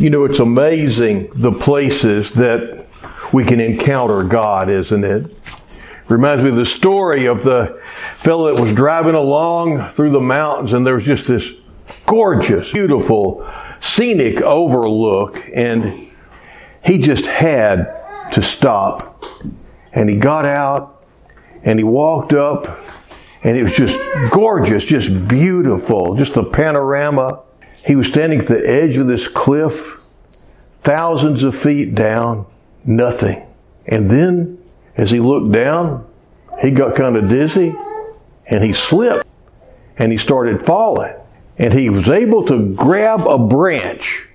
You 0.00 0.08
know, 0.08 0.24
it's 0.24 0.38
amazing 0.38 1.30
the 1.34 1.52
places 1.52 2.32
that 2.32 2.86
we 3.34 3.44
can 3.44 3.60
encounter 3.60 4.22
God, 4.22 4.70
isn't 4.70 5.04
it? 5.04 5.30
Reminds 6.08 6.42
me 6.42 6.48
of 6.48 6.56
the 6.56 6.64
story 6.64 7.26
of 7.26 7.44
the 7.44 7.78
fellow 8.14 8.54
that 8.54 8.62
was 8.62 8.72
driving 8.72 9.14
along 9.14 9.90
through 9.90 10.08
the 10.12 10.20
mountains 10.20 10.72
and 10.72 10.86
there 10.86 10.94
was 10.94 11.04
just 11.04 11.28
this 11.28 11.52
gorgeous, 12.06 12.72
beautiful, 12.72 13.46
scenic 13.80 14.40
overlook 14.40 15.46
and 15.54 16.08
he 16.82 16.96
just 16.96 17.26
had 17.26 17.86
to 18.32 18.40
stop. 18.40 19.22
And 19.92 20.08
he 20.08 20.16
got 20.16 20.46
out 20.46 21.04
and 21.62 21.78
he 21.78 21.84
walked 21.84 22.32
up 22.32 22.78
and 23.42 23.54
it 23.54 23.64
was 23.64 23.76
just 23.76 23.98
gorgeous, 24.30 24.82
just 24.82 25.28
beautiful, 25.28 26.14
just 26.14 26.38
a 26.38 26.42
panorama. 26.42 27.44
He 27.84 27.96
was 27.96 28.06
standing 28.06 28.40
at 28.40 28.46
the 28.46 28.68
edge 28.68 28.96
of 28.96 29.06
this 29.06 29.26
cliff, 29.26 30.00
thousands 30.82 31.42
of 31.42 31.54
feet 31.56 31.94
down, 31.94 32.46
nothing. 32.84 33.46
And 33.86 34.10
then 34.10 34.62
as 34.96 35.10
he 35.10 35.20
looked 35.20 35.52
down, 35.52 36.06
he 36.60 36.70
got 36.70 36.94
kind 36.94 37.16
of 37.16 37.28
dizzy 37.28 37.72
and 38.46 38.62
he 38.62 38.72
slipped 38.72 39.26
and 39.96 40.12
he 40.12 40.18
started 40.18 40.62
falling. 40.62 41.14
And 41.58 41.74
he 41.74 41.90
was 41.90 42.08
able 42.08 42.44
to 42.46 42.74
grab 42.74 43.26
a 43.26 43.38
branch 43.38 44.26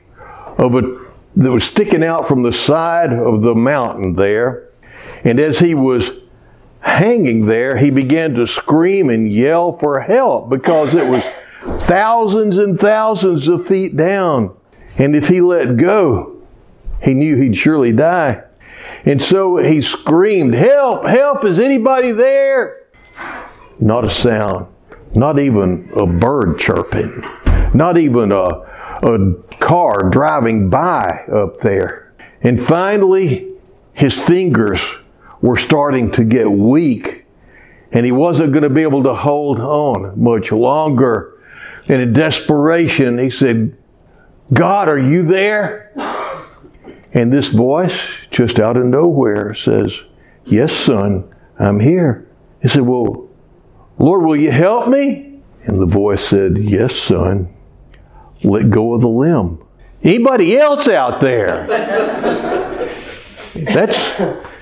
of 0.58 0.76
a 0.76 1.06
that 1.36 1.52
was 1.52 1.64
sticking 1.64 2.04
out 2.04 2.28
from 2.28 2.44
the 2.44 2.52
side 2.52 3.12
of 3.12 3.42
the 3.42 3.56
mountain 3.56 4.14
there. 4.14 4.70
And 5.24 5.40
as 5.40 5.60
he 5.60 5.74
was 5.74 6.12
hanging 6.80 7.46
there, 7.46 7.76
he 7.78 7.92
began 7.92 8.36
to 8.36 8.48
scream 8.48 9.10
and 9.10 9.32
yell 9.32 9.74
for 9.74 10.00
help 10.00 10.50
because 10.50 10.94
it 10.94 11.10
was 11.10 11.26
thousands 11.66 12.58
and 12.58 12.78
thousands 12.78 13.48
of 13.48 13.66
feet 13.66 13.96
down. 13.96 14.56
And 14.98 15.16
if 15.16 15.28
he 15.28 15.42
let 15.42 15.78
go, 15.78 16.42
he 17.02 17.14
knew 17.14 17.36
he'd 17.36 17.58
surely 17.58 17.92
die. 17.92 18.44
And 19.04 19.22
so 19.22 19.58
he 19.58 19.82
screamed, 19.82 20.54
Help, 20.54 21.06
help, 21.06 21.44
is 21.46 21.60
anybody 21.60 22.12
there? 22.12 22.82
Not 23.80 24.06
a 24.06 24.10
sound, 24.10 24.68
not 25.14 25.38
even 25.38 25.90
a 25.96 26.08
bird 26.08 26.58
chirping, 26.58 27.24
not 27.74 27.98
even 27.98 28.32
a, 28.32 28.46
a 29.04 29.34
car 29.60 30.10
driving 30.10 30.70
by 30.70 31.26
up 31.32 31.58
there. 31.58 32.14
And 32.42 32.62
finally, 32.62 33.52
his 33.94 34.20
fingers 34.20 34.82
were 35.42 35.58
starting 35.58 36.12
to 36.12 36.24
get 36.24 36.50
weak, 36.50 37.26
and 37.92 38.06
he 38.06 38.12
wasn't 38.12 38.52
going 38.52 38.64
to 38.64 38.70
be 38.70 38.82
able 38.82 39.04
to 39.04 39.14
hold 39.14 39.60
on 39.60 40.22
much 40.22 40.52
longer. 40.52 41.35
And 41.88 42.02
in 42.02 42.14
desperation, 42.14 43.18
he 43.18 43.30
said, 43.30 43.78
God, 44.54 44.88
are 44.90 44.98
you 44.98 45.24
there? 45.24 45.92
And 47.14 47.32
this 47.32 47.50
voice, 47.50 47.98
just 48.30 48.60
out 48.60 48.76
of 48.78 48.86
nowhere, 48.86 49.54
says, 49.54 50.02
Yes, 50.46 50.74
son, 50.74 51.34
I'm 51.58 51.80
here. 51.80 52.28
He 52.62 52.68
said, 52.68 52.82
Well, 52.82 53.30
Lord, 53.98 54.24
will 54.24 54.36
you 54.36 54.52
help 54.52 54.90
me? 54.90 55.40
And 55.66 55.82
the 55.82 55.86
voice 55.86 56.28
said, 56.28 56.58
Yes, 56.58 56.96
son, 56.96 57.54
let 58.44 58.70
go 58.70 58.94
of 58.94 59.02
the 59.02 59.08
limb. 59.08 59.64
Anybody 60.04 60.58
else 60.58 60.88
out 60.88 61.22
there? 61.22 61.66
That's 63.56 64.55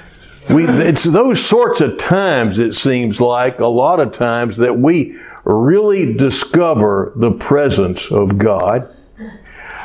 we 0.50 0.66
it's 0.66 1.04
those 1.04 1.46
sorts 1.46 1.82
of 1.82 1.98
times 1.98 2.60
it 2.60 2.74
seems 2.74 3.22
like 3.22 3.60
a 3.60 3.68
lot 3.68 4.00
of 4.00 4.12
times 4.12 4.58
that 4.58 4.78
we 4.78 5.18
really 5.46 6.14
discover 6.14 7.14
the 7.16 7.32
presence 7.32 8.12
of 8.12 8.38
God. 8.38 8.90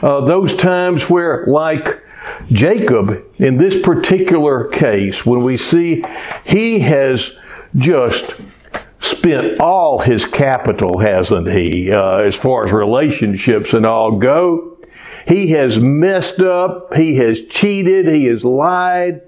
Uh, 0.03 0.21
those 0.21 0.57
times 0.57 1.11
where, 1.11 1.45
like 1.47 2.03
Jacob, 2.53 3.25
in 3.39 3.59
this 3.59 3.81
particular 3.83 4.65
case, 4.69 5.27
when 5.27 5.43
we 5.43 5.57
see 5.57 6.05
he 6.45 6.81
has 6.81 7.33
just 7.75 8.41
spent 9.01 9.61
all 9.61 9.99
his 10.01 10.25
capital, 10.25 10.99
hasn't 10.99 11.49
he, 11.51 11.91
uh, 11.91 12.19
as 12.19 12.37
far 12.37 12.67
as 12.67 12.73
relationships 12.73 13.73
and 13.73 13.87
all 13.87 14.19
go. 14.19 14.77
He 15.27 15.49
has 15.51 15.79
messed 15.79 16.41
up. 16.41 16.95
He 16.95 17.17
has 17.17 17.47
cheated. 17.47 18.07
He 18.07 18.27
has 18.27 18.45
lied. 18.45 19.21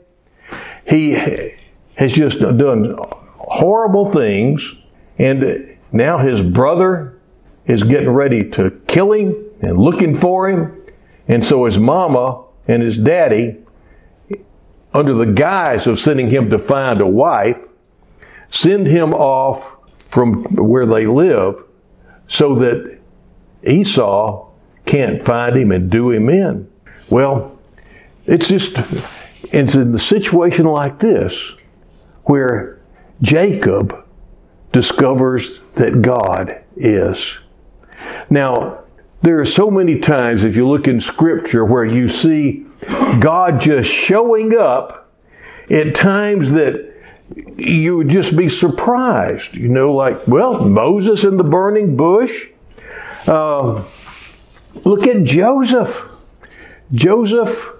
He 0.86 1.12
has 1.94 2.12
just 2.12 2.40
done 2.40 2.96
horrible 3.38 4.06
things. 4.06 4.76
And 5.18 5.76
now 5.92 6.18
his 6.18 6.42
brother 6.42 7.18
is 7.66 7.82
getting 7.82 8.10
ready 8.10 8.48
to 8.50 8.70
kill 8.86 9.12
him 9.12 9.36
and 9.60 9.78
looking 9.78 10.14
for 10.14 10.48
him. 10.48 10.80
And 11.28 11.44
so 11.44 11.64
his 11.64 11.78
mama 11.78 12.44
and 12.66 12.82
his 12.82 12.96
daddy, 12.96 13.56
under 14.92 15.14
the 15.14 15.26
guise 15.26 15.86
of 15.86 15.98
sending 15.98 16.30
him 16.30 16.50
to 16.50 16.58
find 16.58 17.00
a 17.00 17.06
wife, 17.06 17.58
send 18.50 18.86
him 18.86 19.14
off 19.14 19.76
from 19.96 20.42
where 20.56 20.86
they 20.86 21.06
live 21.06 21.62
so 22.26 22.54
that 22.56 22.98
Esau 23.64 24.48
can't 24.86 25.22
find 25.22 25.56
him 25.56 25.70
and 25.70 25.90
do 25.90 26.10
him 26.10 26.28
in. 26.28 26.68
Well, 27.10 27.58
it's 28.26 28.48
just, 28.48 28.76
it's 29.52 29.74
in 29.74 29.92
the 29.92 29.98
situation 29.98 30.66
like 30.66 30.98
this 30.98 31.54
where 32.24 32.80
Jacob 33.22 34.06
discovers 34.72 35.58
that 35.74 36.02
God 36.02 36.62
is. 36.76 37.38
Now, 38.28 38.84
there 39.22 39.40
are 39.40 39.46
so 39.46 39.70
many 39.70 39.98
times, 39.98 40.44
if 40.44 40.56
you 40.56 40.66
look 40.68 40.88
in 40.88 41.00
Scripture, 41.00 41.64
where 41.64 41.84
you 41.84 42.08
see 42.08 42.66
God 43.18 43.60
just 43.60 43.90
showing 43.90 44.56
up 44.56 45.12
at 45.70 45.94
times 45.94 46.52
that 46.52 46.90
you 47.56 47.96
would 47.98 48.08
just 48.08 48.36
be 48.36 48.48
surprised. 48.48 49.54
You 49.54 49.68
know, 49.68 49.92
like, 49.92 50.26
well, 50.26 50.66
Moses 50.66 51.24
in 51.24 51.36
the 51.36 51.44
burning 51.44 51.96
bush. 51.96 52.48
Uh, 53.26 53.84
look 54.84 55.06
at 55.06 55.24
Joseph. 55.24 56.06
Joseph 56.92 57.76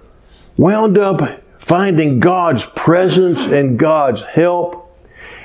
wound 0.57 0.97
up 0.97 1.40
finding 1.71 2.19
God's 2.19 2.65
presence 2.65 3.45
and 3.45 3.79
God's 3.79 4.21
help 4.23 4.93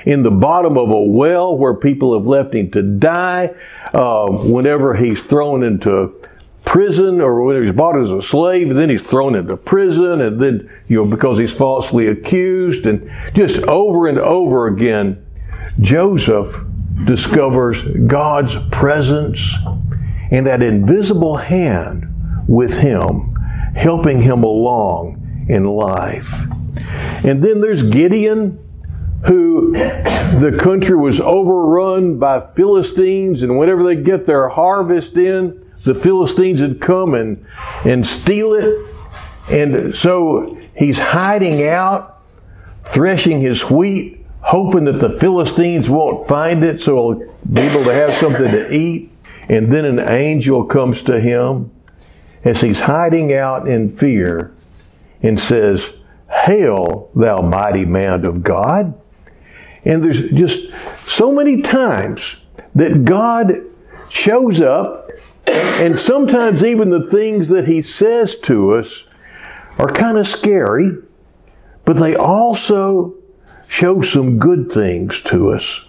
in 0.05 0.23
the 0.23 0.29
bottom 0.29 0.77
of 0.77 0.89
a 0.89 1.01
well 1.01 1.57
where 1.57 1.73
people 1.73 2.13
have 2.17 2.27
left 2.27 2.53
him 2.53 2.69
to 2.71 2.81
die. 2.81 3.55
Uh, 3.93 4.27
whenever 4.29 4.93
he's 4.95 5.23
thrown 5.23 5.63
into 5.63 6.13
prison 6.65 7.21
or 7.21 7.41
whenever 7.41 7.63
he's 7.63 7.73
bought 7.73 7.97
as 7.97 8.11
a 8.11 8.21
slave, 8.21 8.73
then 8.73 8.89
he's 8.89 9.07
thrown 9.07 9.35
into 9.35 9.55
prison, 9.55 10.19
and 10.19 10.41
then, 10.41 10.69
you 10.89 11.01
know, 11.01 11.09
because 11.09 11.37
he's 11.37 11.53
falsely 11.53 12.07
accused, 12.07 12.85
and 12.85 13.09
just 13.33 13.63
over 13.63 14.05
and 14.05 14.19
over 14.19 14.67
again, 14.67 15.25
Joseph 15.79 16.61
discovers 17.05 17.83
God's 17.83 18.57
presence 18.69 19.53
and 20.29 20.45
that 20.45 20.61
invisible 20.61 21.37
hand 21.37 22.05
with 22.49 22.79
him, 22.79 23.33
helping 23.75 24.19
him 24.19 24.43
along 24.43 25.23
in 25.47 25.65
life. 25.65 26.45
And 27.23 27.43
then 27.43 27.61
there's 27.61 27.83
Gideon, 27.83 28.59
who 29.25 29.73
the 29.73 30.57
country 30.61 30.95
was 30.95 31.19
overrun 31.19 32.19
by 32.19 32.39
Philistines, 32.39 33.41
and 33.41 33.57
whenever 33.57 33.83
they 33.83 33.95
get 34.01 34.25
their 34.25 34.49
harvest 34.49 35.17
in, 35.17 35.63
the 35.83 35.95
Philistines 35.95 36.61
would 36.61 36.81
come 36.81 37.13
and, 37.15 37.45
and 37.83 38.05
steal 38.05 38.53
it. 38.53 38.85
And 39.49 39.95
so 39.95 40.57
he's 40.75 40.99
hiding 40.99 41.65
out, 41.65 42.21
threshing 42.79 43.41
his 43.41 43.69
wheat, 43.69 44.25
hoping 44.41 44.85
that 44.85 44.99
the 44.99 45.17
Philistines 45.19 45.89
won't 45.89 46.27
find 46.27 46.63
it 46.63 46.81
so 46.81 47.13
he'll 47.13 47.35
be 47.51 47.61
able 47.61 47.83
to 47.85 47.93
have 47.93 48.13
something 48.13 48.51
to 48.51 48.73
eat. 48.73 49.11
And 49.49 49.71
then 49.71 49.85
an 49.85 49.99
angel 49.99 50.65
comes 50.65 51.03
to 51.03 51.19
him 51.19 51.71
as 52.43 52.61
he's 52.61 52.81
hiding 52.81 53.33
out 53.33 53.67
in 53.67 53.89
fear 53.89 54.53
and 55.21 55.39
says, 55.39 55.93
Hail, 56.29 57.09
thou 57.15 57.41
mighty 57.41 57.85
man 57.85 58.25
of 58.25 58.43
God. 58.43 58.99
And 59.85 60.03
there's 60.03 60.29
just 60.31 60.71
so 61.07 61.31
many 61.31 61.61
times 61.61 62.37
that 62.75 63.05
God 63.05 63.61
shows 64.09 64.61
up 64.61 65.09
and 65.47 65.97
sometimes 65.97 66.63
even 66.63 66.89
the 66.89 67.09
things 67.09 67.47
that 67.49 67.67
he 67.67 67.81
says 67.81 68.35
to 68.39 68.73
us 68.73 69.03
are 69.79 69.91
kind 69.91 70.17
of 70.17 70.27
scary, 70.27 70.91
but 71.85 71.93
they 71.93 72.15
also 72.15 73.15
show 73.67 74.01
some 74.01 74.39
good 74.39 74.71
things 74.71 75.21
to 75.21 75.49
us 75.49 75.85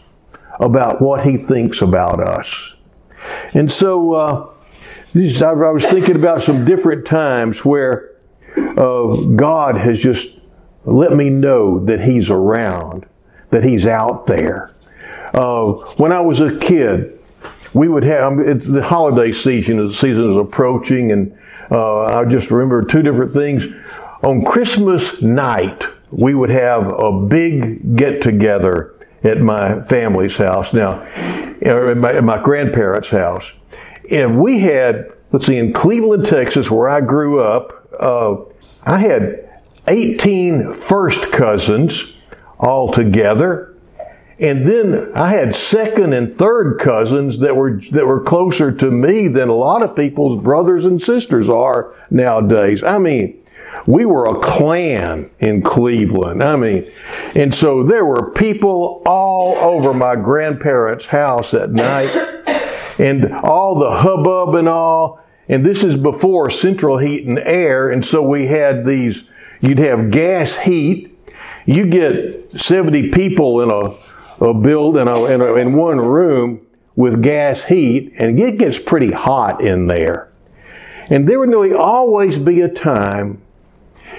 about 0.61 1.01
what 1.01 1.25
he 1.25 1.37
thinks 1.37 1.83
about 1.83 2.21
us. 2.21 2.75
And 3.55 3.71
so, 3.71 4.13
uh, 4.15 4.51
I 5.15 5.71
was 5.71 5.87
thinking 5.87 6.17
about 6.17 6.43
some 6.43 6.65
different 6.65 7.07
times 7.07 7.65
where 7.65 8.08
uh, 8.77 9.27
God 9.37 9.77
has 9.77 10.01
just 10.01 10.37
let 10.85 11.13
me 11.13 11.31
know 11.31 11.79
that 11.81 12.01
He's 12.01 12.31
around, 12.31 13.07
that 13.51 13.65
He's 13.65 13.87
out 13.87 14.27
there. 14.27 14.75
Uh, 15.35 15.73
when 15.97 16.13
I 16.13 16.21
was 16.21 16.41
a 16.41 16.59
kid, 16.59 17.19
we 17.75 17.89
would 17.89 18.05
have 18.05 18.39
it's 18.39 18.67
the 18.67 18.83
holiday 18.83 19.33
season. 19.33 19.77
The 19.77 19.93
season 19.93 20.31
is 20.31 20.37
approaching, 20.37 21.13
and 21.13 21.39
uh, 21.71 22.05
I 22.05 22.25
just 22.25 22.51
remember 22.51 22.83
two 22.83 23.03
different 23.03 23.33
things. 23.33 23.67
On 24.23 24.45
Christmas 24.45 25.21
night, 25.23 25.85
we 26.11 26.35
would 26.35 26.51
have 26.51 26.89
a 26.89 27.13
big 27.13 27.97
get 27.97 28.23
together 28.23 28.95
at 29.23 29.39
my 29.39 29.81
family's 29.81 30.37
house 30.37 30.73
now, 30.73 31.03
at 31.03 31.97
my, 31.97 32.15
at 32.15 32.25
my 32.25 32.43
grandparents' 32.43 33.11
house. 33.11 33.53
And 34.11 34.41
we 34.41 34.61
had, 34.61 35.13
let's 35.33 35.47
see, 35.47 35.57
in 35.57 35.73
Cleveland, 35.73 36.27
Texas, 36.27 36.71
where 36.71 36.89
I 36.89 37.01
grew 37.01 37.41
up, 37.41 37.78
uh, 37.99 38.37
I 38.85 38.99
had 38.99 39.49
18 39.87 40.75
first 40.75 41.33
cousins 41.33 42.15
all 42.59 42.91
together. 42.91 43.75
And 44.41 44.69
then 44.69 45.11
I 45.17 45.31
had 45.31 45.55
second 45.55 46.13
and 46.13 46.37
third 46.37 46.79
cousins 46.79 47.41
that 47.41 47.57
were, 47.57 47.81
that 47.91 48.07
were 48.07 48.21
closer 48.21 48.71
to 48.71 48.91
me 48.91 49.27
than 49.27 49.49
a 49.49 49.55
lot 49.55 49.83
of 49.83 49.97
people's 49.97 50.41
brothers 50.41 50.85
and 50.85 51.03
sisters 51.03 51.51
are 51.51 51.93
nowadays. 52.11 52.85
I 52.85 52.99
mean, 52.99 53.43
we 53.87 54.05
were 54.05 54.27
a 54.27 54.39
clan 54.39 55.31
in 55.41 55.63
Cleveland. 55.63 56.43
I 56.43 56.57
mean, 56.57 56.91
and 57.35 57.55
so 57.55 57.83
there 57.83 58.05
were 58.05 58.31
people 58.31 59.03
all 59.07 59.57
over 59.57 59.93
my 59.93 60.15
grandparents' 60.15 61.07
house 61.07 61.53
at 61.55 61.71
night 61.71 62.15
and 62.99 63.33
all 63.33 63.79
the 63.79 63.91
hubbub 63.91 64.55
and 64.55 64.69
all. 64.69 65.21
And 65.49 65.65
this 65.65 65.83
is 65.83 65.97
before 65.97 66.51
central 66.51 66.99
heat 66.99 67.27
and 67.27 67.39
air. 67.39 67.91
And 67.91 68.05
so 68.05 68.23
we 68.23 68.47
had 68.47 68.85
these, 68.85 69.25
you'd 69.61 69.79
have 69.79 70.11
gas 70.11 70.57
heat. 70.57 71.17
You 71.65 71.87
get 71.87 72.51
70 72.53 73.11
people 73.11 73.63
in 73.63 73.71
a, 73.71 74.45
a 74.45 74.55
build 74.55 74.97
in, 74.97 75.09
a, 75.09 75.25
in, 75.25 75.41
a, 75.41 75.55
in 75.55 75.75
one 75.75 75.99
room 75.99 76.67
with 76.97 77.23
gas 77.23 77.65
heat 77.65 78.13
and 78.19 78.39
it 78.39 78.59
gets 78.59 78.79
pretty 78.79 79.13
hot 79.13 79.61
in 79.61 79.87
there. 79.87 80.31
And 81.11 81.29
there 81.29 81.39
would 81.39 81.49
nearly 81.49 81.73
always 81.73 82.39
be 82.39 82.61
a 82.61 82.69
time 82.69 83.41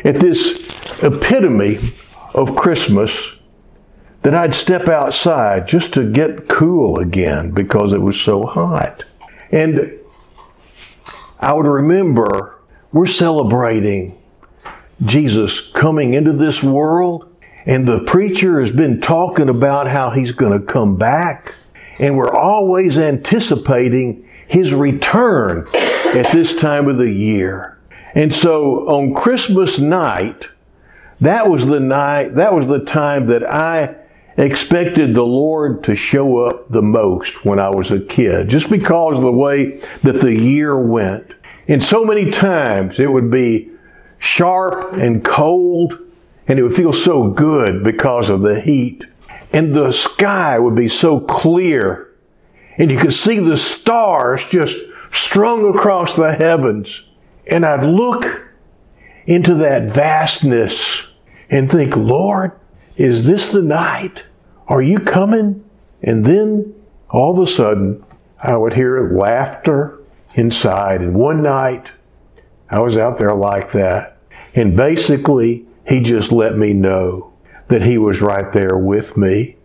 at 0.03 0.15
this 0.15 1.03
epitome 1.03 1.77
of 2.33 2.55
Christmas 2.55 3.33
that 4.21 4.33
I'd 4.33 4.55
step 4.55 4.87
outside 4.87 5.67
just 5.67 5.93
to 5.93 6.09
get 6.09 6.47
cool 6.47 6.99
again 6.99 7.51
because 7.51 7.93
it 7.93 8.01
was 8.01 8.19
so 8.19 8.45
hot. 8.45 9.03
And 9.51 9.91
I 11.39 11.53
would 11.53 11.65
remember 11.65 12.59
we're 12.91 13.05
celebrating 13.05 14.21
Jesus 15.05 15.61
coming 15.71 16.13
into 16.13 16.33
this 16.33 16.61
world, 16.61 17.33
and 17.65 17.87
the 17.87 18.03
preacher 18.03 18.59
has 18.59 18.71
been 18.71 18.99
talking 18.99 19.47
about 19.47 19.87
how 19.87 20.09
he's 20.09 20.33
going 20.33 20.59
to 20.59 20.65
come 20.65 20.97
back, 20.97 21.55
and 21.99 22.17
we're 22.17 22.35
always 22.35 22.97
anticipating 22.97 24.27
his 24.47 24.73
return 24.73 25.59
at 26.13 26.31
this 26.33 26.55
time 26.55 26.87
of 26.89 26.97
the 26.97 27.11
year. 27.11 27.77
And 28.15 28.33
so 28.33 28.87
on 28.89 29.13
Christmas 29.13 29.79
night, 29.79 30.49
that 31.21 31.47
was 31.47 31.67
the 31.67 31.79
night, 31.79 32.35
that 32.35 32.53
was 32.53 32.67
the 32.67 32.83
time 32.83 33.27
that 33.27 33.43
I 33.43 33.95
expected 34.45 35.13
the 35.13 35.25
Lord 35.25 35.83
to 35.83 35.95
show 35.95 36.45
up 36.45 36.69
the 36.69 36.81
most 36.81 37.43
when 37.43 37.59
I 37.59 37.69
was 37.69 37.91
a 37.91 37.99
kid, 37.99 38.47
just 38.47 38.69
because 38.69 39.17
of 39.17 39.23
the 39.23 39.31
way 39.31 39.81
that 40.03 40.21
the 40.21 40.33
year 40.33 40.79
went. 40.79 41.33
And 41.67 41.83
so 41.83 42.05
many 42.05 42.31
times 42.31 42.99
it 42.99 43.11
would 43.11 43.29
be 43.29 43.69
sharp 44.17 44.93
and 44.93 45.23
cold, 45.23 45.97
and 46.47 46.57
it 46.57 46.63
would 46.63 46.73
feel 46.73 46.93
so 46.93 47.29
good 47.29 47.83
because 47.83 48.29
of 48.29 48.41
the 48.41 48.61
heat. 48.61 49.05
And 49.51 49.73
the 49.73 49.91
sky 49.91 50.57
would 50.57 50.75
be 50.75 50.87
so 50.87 51.19
clear, 51.19 52.09
and 52.77 52.89
you 52.91 52.97
could 52.97 53.13
see 53.13 53.39
the 53.39 53.57
stars 53.57 54.45
just 54.45 54.79
strung 55.11 55.67
across 55.67 56.15
the 56.15 56.33
heavens. 56.33 57.03
And 57.47 57.65
I'd 57.65 57.83
look 57.83 58.53
into 59.25 59.55
that 59.55 59.91
vastness 59.91 61.07
and 61.49 61.69
think, 61.69 61.95
Lord, 61.97 62.51
is 62.95 63.25
this 63.25 63.51
the 63.51 63.61
night? 63.61 64.23
Are 64.69 64.81
you 64.83 64.99
coming? 64.99 65.67
And 66.01 66.25
then 66.25 66.75
all 67.09 67.33
of 67.33 67.39
a 67.39 67.51
sudden, 67.51 68.05
I 68.41 68.55
would 68.55 68.73
hear 68.73 69.11
laughter 69.11 69.99
inside. 70.35 71.01
And 71.01 71.15
one 71.15 71.41
night, 71.41 71.87
I 72.69 72.79
was 72.79 72.97
out 72.97 73.17
there 73.17 73.33
like 73.33 73.71
that. 73.71 74.17
And 74.53 74.77
basically, 74.77 75.65
he 75.87 76.01
just 76.01 76.31
let 76.31 76.55
me 76.55 76.73
know 76.73 77.33
that 77.67 77.81
he 77.81 77.97
was 77.97 78.21
right 78.21 78.53
there 78.53 78.77
with 78.77 79.17
me, 79.17 79.57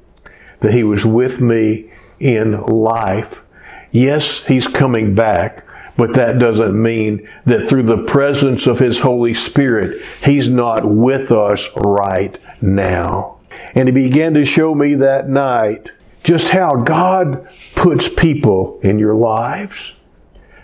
that 0.60 0.72
he 0.72 0.82
was 0.82 1.04
with 1.04 1.40
me 1.40 1.90
in 2.18 2.62
life. 2.62 3.44
Yes, 3.90 4.44
he's 4.46 4.66
coming 4.66 5.14
back, 5.14 5.64
but 5.96 6.14
that 6.14 6.38
doesn't 6.38 6.80
mean 6.80 7.28
that 7.44 7.68
through 7.68 7.84
the 7.84 8.04
presence 8.04 8.66
of 8.66 8.78
His 8.78 8.98
Holy 9.00 9.34
Spirit, 9.34 10.02
He's 10.24 10.50
not 10.50 10.84
with 10.84 11.30
us 11.30 11.68
right 11.76 12.36
now. 12.60 13.36
And 13.74 13.88
He 13.88 13.92
began 13.92 14.34
to 14.34 14.44
show 14.44 14.74
me 14.74 14.94
that 14.94 15.28
night 15.28 15.90
just 16.22 16.50
how 16.50 16.76
God 16.76 17.48
puts 17.74 18.08
people 18.08 18.80
in 18.82 18.98
your 18.98 19.14
lives. 19.14 20.00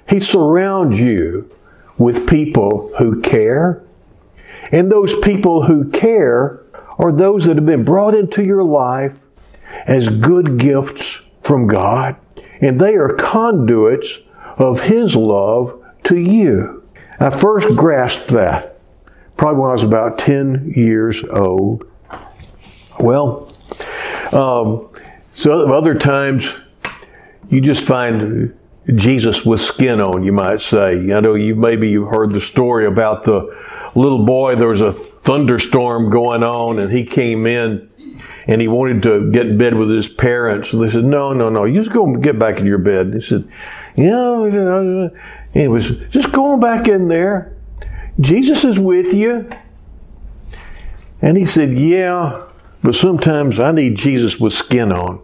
He 0.09 0.21
surrounds 0.21 0.99
you 0.99 1.55
with 1.99 2.29
people 2.29 2.93
who 2.99 3.21
care. 3.21 3.85
And 4.73 4.91
those 4.91 5.19
people 5.21 5.65
who 5.65 5.91
care 5.91 6.65
are 6.99 7.13
those 7.13 7.45
that 7.45 7.57
have 7.57 7.67
been 7.67 7.85
brought 7.85 8.15
into 8.15 8.45
your 8.45 8.65
life 8.65 9.21
as 9.87 10.09
good 10.09 10.59
gifts 10.59 11.23
from 11.43 11.67
God. 11.67 12.17
And 12.61 12.81
they 12.81 12.95
are 12.95 13.15
conduits 13.15 14.19
of 14.57 14.83
His 14.83 15.17
love 15.17 15.83
to 16.05 16.19
you. 16.19 16.89
I 17.19 17.31
first 17.31 17.77
grasped 17.77 18.29
that 18.29 18.79
probably 19.37 19.61
when 19.61 19.71
I 19.71 19.73
was 19.73 19.83
about 19.83 20.19
10 20.19 20.73
years 20.75 21.25
old. 21.25 21.90
Well, 23.01 23.51
um, 24.33 24.89
so 25.33 25.73
other 25.73 25.95
times 25.95 26.57
you 27.49 27.61
just 27.61 27.85
find 27.85 28.57
Jesus 28.95 29.45
with 29.45 29.61
skin 29.61 30.01
on, 30.01 30.23
you 30.23 30.33
might 30.33 30.61
say. 30.61 31.13
I 31.13 31.21
know 31.21 31.35
you 31.35 31.55
maybe 31.55 31.89
you've 31.89 32.11
heard 32.11 32.33
the 32.33 32.41
story 32.41 32.87
about 32.87 33.25
the 33.25 33.57
little 33.95 34.25
boy. 34.25 34.57
There 34.57 34.69
was 34.69 34.81
a 34.81 34.93
thunderstorm 34.93 36.11
going 36.11 36.43
on, 36.43 36.79
and 36.79 36.93
he 36.93 37.05
came 37.05 37.47
in 37.47 37.89
and 38.47 38.61
he 38.61 38.69
wanted 38.69 39.03
to 39.05 39.31
get 39.31 39.47
in 39.47 39.59
bed 39.59 39.75
with 39.75 39.91
his 39.91 40.09
parents. 40.09 40.73
And 40.73 40.83
they 40.83 40.91
said, 40.91 41.05
"No, 41.05 41.33
no, 41.33 41.49
no. 41.49 41.65
You 41.65 41.81
just 41.81 41.93
go 41.93 42.07
and 42.07 42.23
get 42.23 42.39
back 42.39 42.59
in 42.59 42.67
your 42.67 42.79
bed." 42.79 43.07
And 43.07 43.15
he 43.15 43.21
said, 43.21 43.49
yeah, 43.97 45.09
it 45.55 45.69
was 45.69 45.91
just 46.11 46.33
going 46.33 46.61
back 46.61 46.89
in 46.89 47.09
there. 47.09 47.57
Jesus 48.19 48.65
is 48.65 48.79
with 48.79 49.13
you. 49.13 49.49
And 51.23 51.37
he 51.37 51.45
said, 51.45 51.79
Yeah, 51.79 52.47
but 52.83 52.95
sometimes 52.95 53.61
I 53.61 53.73
need 53.73 53.97
Jesus 53.97 54.39
with 54.39 54.53
skin 54.53 54.93
on. 54.93 55.21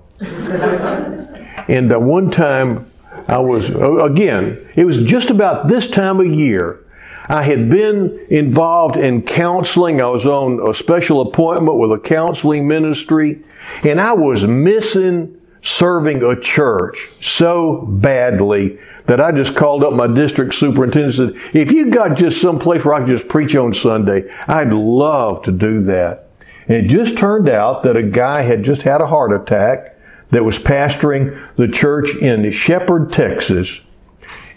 and 1.68 1.92
uh, 1.92 1.98
one 1.98 2.30
time 2.30 2.90
I 3.28 3.38
was, 3.38 3.68
again, 3.68 4.68
it 4.76 4.84
was 4.84 5.02
just 5.02 5.30
about 5.30 5.68
this 5.68 5.90
time 5.90 6.20
of 6.20 6.26
year. 6.26 6.82
I 7.28 7.42
had 7.42 7.68
been 7.68 8.24
involved 8.30 8.96
in 8.96 9.22
counseling. 9.22 10.00
I 10.00 10.06
was 10.06 10.26
on 10.26 10.66
a 10.68 10.72
special 10.72 11.20
appointment 11.20 11.78
with 11.78 11.90
a 11.90 11.98
counseling 11.98 12.68
ministry, 12.68 13.42
and 13.82 14.00
I 14.00 14.12
was 14.12 14.46
missing 14.46 15.40
serving 15.62 16.22
a 16.22 16.38
church 16.40 17.08
so 17.20 17.82
badly 17.86 18.78
that 19.06 19.20
I 19.20 19.32
just 19.32 19.56
called 19.56 19.82
up 19.82 19.92
my 19.92 20.06
district 20.06 20.54
superintendent 20.54 21.18
and 21.18 21.34
said, 21.34 21.56
if 21.56 21.72
you 21.72 21.90
got 21.90 22.16
just 22.16 22.40
some 22.40 22.58
place 22.58 22.84
where 22.84 22.94
I 22.94 23.00
could 23.00 23.08
just 23.08 23.28
preach 23.28 23.56
on 23.56 23.74
Sunday, 23.74 24.32
I'd 24.46 24.72
love 24.72 25.42
to 25.42 25.52
do 25.52 25.82
that. 25.82 26.25
And 26.68 26.84
it 26.84 26.88
just 26.88 27.16
turned 27.16 27.48
out 27.48 27.82
that 27.82 27.96
a 27.96 28.02
guy 28.02 28.42
had 28.42 28.62
just 28.62 28.82
had 28.82 29.00
a 29.00 29.06
heart 29.06 29.32
attack 29.32 29.96
that 30.30 30.44
was 30.44 30.58
pastoring 30.58 31.40
the 31.56 31.68
church 31.68 32.14
in 32.16 32.50
Shepherd, 32.52 33.10
Texas. 33.10 33.80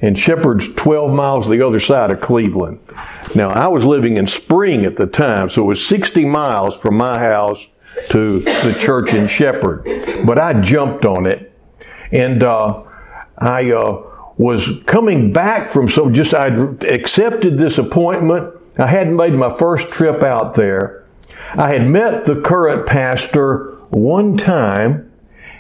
And 0.02 0.18
Shepherd's 0.18 0.74
12 0.74 1.14
miles 1.14 1.50
the 1.50 1.66
other 1.66 1.80
side 1.80 2.10
of 2.10 2.22
Cleveland. 2.22 2.80
Now, 3.36 3.50
I 3.50 3.68
was 3.68 3.86
living 3.86 4.18
in 4.18 4.28
Spring 4.28 4.86
at 4.86 4.96
the 4.96 5.06
time, 5.06 5.50
so 5.50 5.64
it 5.64 5.66
was 5.66 5.86
60 5.86 6.26
miles 6.26 6.76
from 6.78 6.96
my 6.96 7.20
house 7.20 7.68
to 8.10 8.40
the 8.40 8.78
church 8.80 9.14
in 9.14 9.28
Shepherd. 9.28 9.84
But 10.26 10.40
I 10.40 10.60
jumped 10.62 11.06
on 11.06 11.26
it. 11.26 11.54
And 12.12 12.44
uh, 12.44 12.86
I 13.38 13.72
uh, 13.72 14.04
was 14.38 14.70
coming 14.86 15.32
back 15.32 15.70
from 15.70 15.90
so 15.90 16.10
just 16.10 16.34
I'd 16.34 16.84
accepted 16.86 17.58
this 17.58 17.78
appointment. 17.78 18.56
I 18.78 18.88
hadn't 18.88 19.16
made 19.16 19.34
my 19.34 19.56
first 19.56 19.90
trip 19.90 20.24
out 20.24 20.56
there. 20.56 21.06
I 21.54 21.74
had 21.74 21.88
met 21.88 22.26
the 22.26 22.42
current 22.42 22.88
pastor 22.88 23.76
one 23.90 24.38
time, 24.38 25.12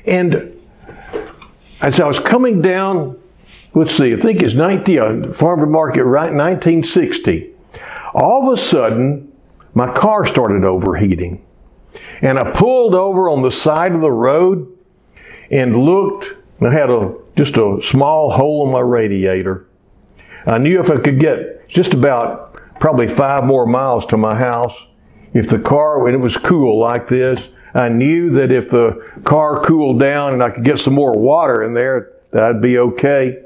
and 0.05 0.55
as 1.81 1.99
I 1.99 2.07
was 2.07 2.19
coming 2.19 2.61
down, 2.61 3.19
let's 3.73 3.95
see, 3.95 4.13
I 4.13 4.17
think 4.17 4.41
it's 4.41 4.55
19, 4.55 4.99
uh, 4.99 5.33
Farmer 5.33 5.65
Market, 5.65 6.03
right, 6.03 6.33
1960. 6.33 7.51
All 8.13 8.47
of 8.47 8.53
a 8.53 8.61
sudden, 8.61 9.31
my 9.73 9.91
car 9.93 10.25
started 10.25 10.63
overheating. 10.63 11.45
And 12.21 12.37
I 12.37 12.51
pulled 12.51 12.93
over 12.93 13.29
on 13.29 13.41
the 13.41 13.51
side 13.51 13.93
of 13.93 14.01
the 14.01 14.11
road 14.11 14.67
and 15.49 15.75
looked. 15.75 16.35
and 16.59 16.67
I 16.67 16.73
had 16.73 16.89
a 16.89 17.15
just 17.35 17.57
a 17.57 17.79
small 17.81 18.31
hole 18.31 18.67
in 18.67 18.73
my 18.73 18.81
radiator. 18.81 19.65
I 20.45 20.57
knew 20.57 20.79
if 20.79 20.89
I 20.89 20.97
could 20.97 21.19
get 21.19 21.67
just 21.69 21.93
about 21.93 22.59
probably 22.79 23.07
five 23.07 23.45
more 23.45 23.65
miles 23.65 24.05
to 24.07 24.17
my 24.17 24.35
house. 24.35 24.75
If 25.33 25.49
the 25.49 25.59
car, 25.59 25.99
when 25.99 26.13
it 26.13 26.19
was 26.19 26.37
cool 26.37 26.79
like 26.79 27.07
this, 27.07 27.49
I 27.73 27.89
knew 27.89 28.31
that 28.31 28.51
if 28.51 28.69
the 28.69 29.05
car 29.23 29.63
cooled 29.63 29.99
down 29.99 30.33
and 30.33 30.43
I 30.43 30.49
could 30.49 30.63
get 30.63 30.79
some 30.79 30.93
more 30.93 31.17
water 31.17 31.63
in 31.63 31.73
there, 31.73 32.11
that 32.31 32.43
I'd 32.43 32.61
be 32.61 32.77
okay. 32.79 33.43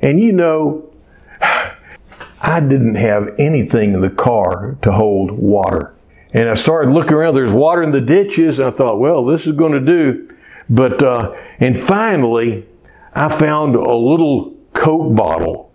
And 0.00 0.20
you 0.20 0.32
know, 0.32 0.92
I 1.40 2.60
didn't 2.60 2.96
have 2.96 3.34
anything 3.38 3.94
in 3.94 4.00
the 4.00 4.10
car 4.10 4.76
to 4.82 4.92
hold 4.92 5.30
water. 5.30 5.94
And 6.32 6.48
I 6.48 6.54
started 6.54 6.92
looking 6.92 7.14
around. 7.14 7.34
There's 7.34 7.52
water 7.52 7.82
in 7.82 7.90
the 7.90 8.00
ditches. 8.00 8.58
And 8.58 8.68
I 8.68 8.70
thought, 8.70 8.98
well, 8.98 9.24
this 9.24 9.46
is 9.46 9.52
going 9.52 9.72
to 9.72 9.80
do. 9.80 10.28
But, 10.68 11.02
uh, 11.02 11.36
and 11.60 11.78
finally, 11.78 12.66
I 13.14 13.28
found 13.28 13.76
a 13.76 13.94
little 13.94 14.56
Coke 14.72 15.14
bottle. 15.14 15.70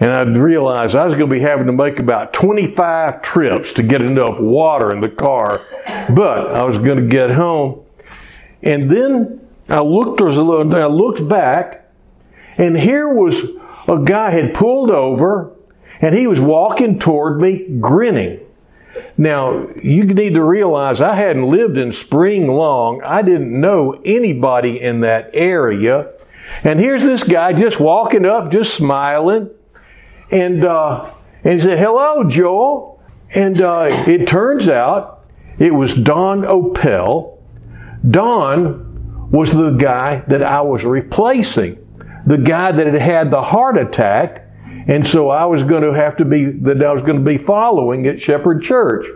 And 0.00 0.12
I 0.12 0.22
realized 0.22 0.94
I 0.94 1.04
was 1.04 1.14
going 1.14 1.28
to 1.28 1.34
be 1.34 1.40
having 1.40 1.66
to 1.66 1.72
make 1.72 1.98
about 1.98 2.32
25 2.32 3.20
trips 3.20 3.72
to 3.74 3.82
get 3.82 4.00
enough 4.00 4.40
water 4.40 4.92
in 4.92 5.00
the 5.00 5.08
car. 5.08 5.60
But 6.14 6.54
I 6.54 6.64
was 6.64 6.78
going 6.78 6.98
to 6.98 7.06
get 7.06 7.30
home. 7.30 7.84
And 8.62 8.90
then 8.90 9.46
I 9.68 9.80
looked, 9.80 10.22
I 10.22 10.86
looked 10.86 11.28
back, 11.28 11.90
and 12.56 12.78
here 12.78 13.08
was 13.08 13.42
a 13.88 13.98
guy 13.98 14.30
had 14.30 14.54
pulled 14.54 14.90
over, 14.90 15.52
and 16.00 16.14
he 16.14 16.26
was 16.26 16.40
walking 16.40 16.98
toward 16.98 17.40
me, 17.40 17.66
grinning. 17.80 18.40
Now, 19.16 19.68
you 19.82 20.04
need 20.04 20.34
to 20.34 20.42
realize 20.42 21.00
I 21.00 21.14
hadn't 21.16 21.50
lived 21.50 21.76
in 21.76 21.92
Spring 21.92 22.48
long. 22.48 23.02
I 23.02 23.22
didn't 23.22 23.60
know 23.60 24.00
anybody 24.04 24.80
in 24.80 25.00
that 25.00 25.30
area. 25.34 26.10
And 26.64 26.80
here's 26.80 27.04
this 27.04 27.22
guy 27.22 27.52
just 27.52 27.78
walking 27.78 28.24
up, 28.24 28.50
just 28.50 28.74
smiling. 28.74 29.50
And, 30.30 30.64
uh, 30.64 31.12
and 31.44 31.54
he 31.54 31.60
said, 31.60 31.78
Hello, 31.78 32.28
Joel. 32.28 33.02
And 33.30 33.60
uh, 33.60 33.88
it 34.06 34.26
turns 34.26 34.68
out 34.68 35.26
it 35.58 35.74
was 35.74 35.94
Don 35.94 36.42
Opel. 36.42 37.38
Don 38.08 39.30
was 39.30 39.52
the 39.52 39.70
guy 39.70 40.22
that 40.28 40.42
I 40.42 40.62
was 40.62 40.84
replacing, 40.84 41.84
the 42.26 42.38
guy 42.38 42.72
that 42.72 42.86
had 42.86 43.00
had 43.00 43.30
the 43.30 43.42
heart 43.42 43.76
attack. 43.76 44.46
And 44.86 45.06
so 45.06 45.28
I 45.28 45.44
was 45.44 45.62
going 45.62 45.82
to 45.82 45.92
have 45.92 46.16
to 46.16 46.24
be, 46.24 46.44
that 46.44 46.82
I 46.82 46.92
was 46.92 47.02
going 47.02 47.18
to 47.18 47.24
be 47.24 47.36
following 47.36 48.06
at 48.06 48.20
Shepherd 48.20 48.62
Church. 48.62 49.06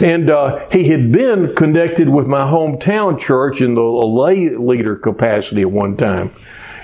And 0.00 0.28
uh, 0.28 0.66
he 0.72 0.84
had 0.84 1.12
been 1.12 1.54
connected 1.54 2.08
with 2.08 2.26
my 2.26 2.40
hometown 2.40 3.20
church 3.20 3.60
in 3.60 3.74
the 3.74 3.82
lay 3.82 4.48
leader 4.50 4.96
capacity 4.96 5.62
at 5.62 5.70
one 5.70 5.96
time. 5.96 6.34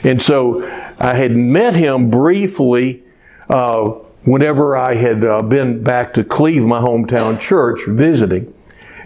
And 0.04 0.22
so 0.22 0.62
I 0.98 1.14
had 1.14 1.32
met 1.32 1.74
him 1.74 2.10
briefly 2.10 3.02
uh, 3.48 3.90
whenever 4.24 4.76
I 4.76 4.94
had 4.94 5.24
uh, 5.24 5.42
been 5.42 5.82
back 5.82 6.14
to 6.14 6.24
Cleve, 6.24 6.64
my 6.64 6.80
hometown 6.80 7.40
church, 7.40 7.80
visiting. 7.86 8.54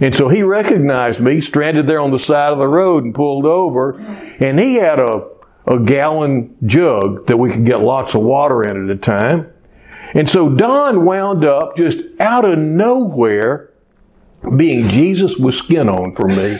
And 0.00 0.14
so 0.14 0.28
he 0.28 0.42
recognized 0.42 1.20
me, 1.20 1.40
stranded 1.40 1.86
there 1.86 2.00
on 2.00 2.10
the 2.10 2.18
side 2.18 2.52
of 2.52 2.58
the 2.58 2.66
road 2.66 3.04
and 3.04 3.14
pulled 3.14 3.46
over. 3.46 3.98
And 4.40 4.58
he 4.58 4.74
had 4.74 4.98
a, 4.98 5.28
a 5.66 5.78
gallon 5.78 6.56
jug 6.66 7.26
that 7.26 7.36
we 7.36 7.52
could 7.52 7.64
get 7.64 7.80
lots 7.80 8.14
of 8.14 8.22
water 8.22 8.64
in 8.64 8.90
at 8.90 8.96
a 8.96 8.98
time. 8.98 9.52
And 10.14 10.28
so 10.28 10.48
Don 10.48 11.04
wound 11.04 11.44
up 11.44 11.76
just 11.76 12.00
out 12.18 12.44
of 12.44 12.58
nowhere 12.58 13.70
being 14.56 14.88
Jesus 14.88 15.36
with 15.36 15.54
skin 15.54 15.88
on 15.88 16.14
for 16.14 16.26
me. 16.26 16.58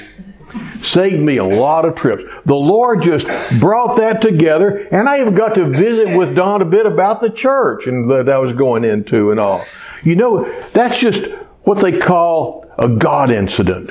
Saved 0.83 1.21
me 1.21 1.37
a 1.37 1.45
lot 1.45 1.85
of 1.85 1.95
trips. 1.95 2.25
The 2.45 2.55
Lord 2.55 3.03
just 3.03 3.27
brought 3.61 3.97
that 3.97 4.21
together, 4.21 4.89
and 4.91 5.09
I 5.09 5.21
even 5.21 5.35
got 5.35 5.55
to 5.55 5.65
visit 5.65 6.17
with 6.17 6.35
Don 6.35 6.61
a 6.61 6.65
bit 6.65 6.87
about 6.87 7.21
the 7.21 7.31
church 7.31 7.87
and 7.87 8.11
that 8.11 8.29
I 8.29 8.39
was 8.39 8.53
going 8.53 8.85
into 8.85 9.31
and 9.31 9.41
all. 9.41 9.65
You 10.03 10.17
know, 10.17 10.51
that's 10.73 11.01
just 11.01 11.25
what 11.63 11.81
they 11.81 11.99
call 11.99 12.67
a 12.79 12.89
God 12.89 13.31
incident. 13.31 13.91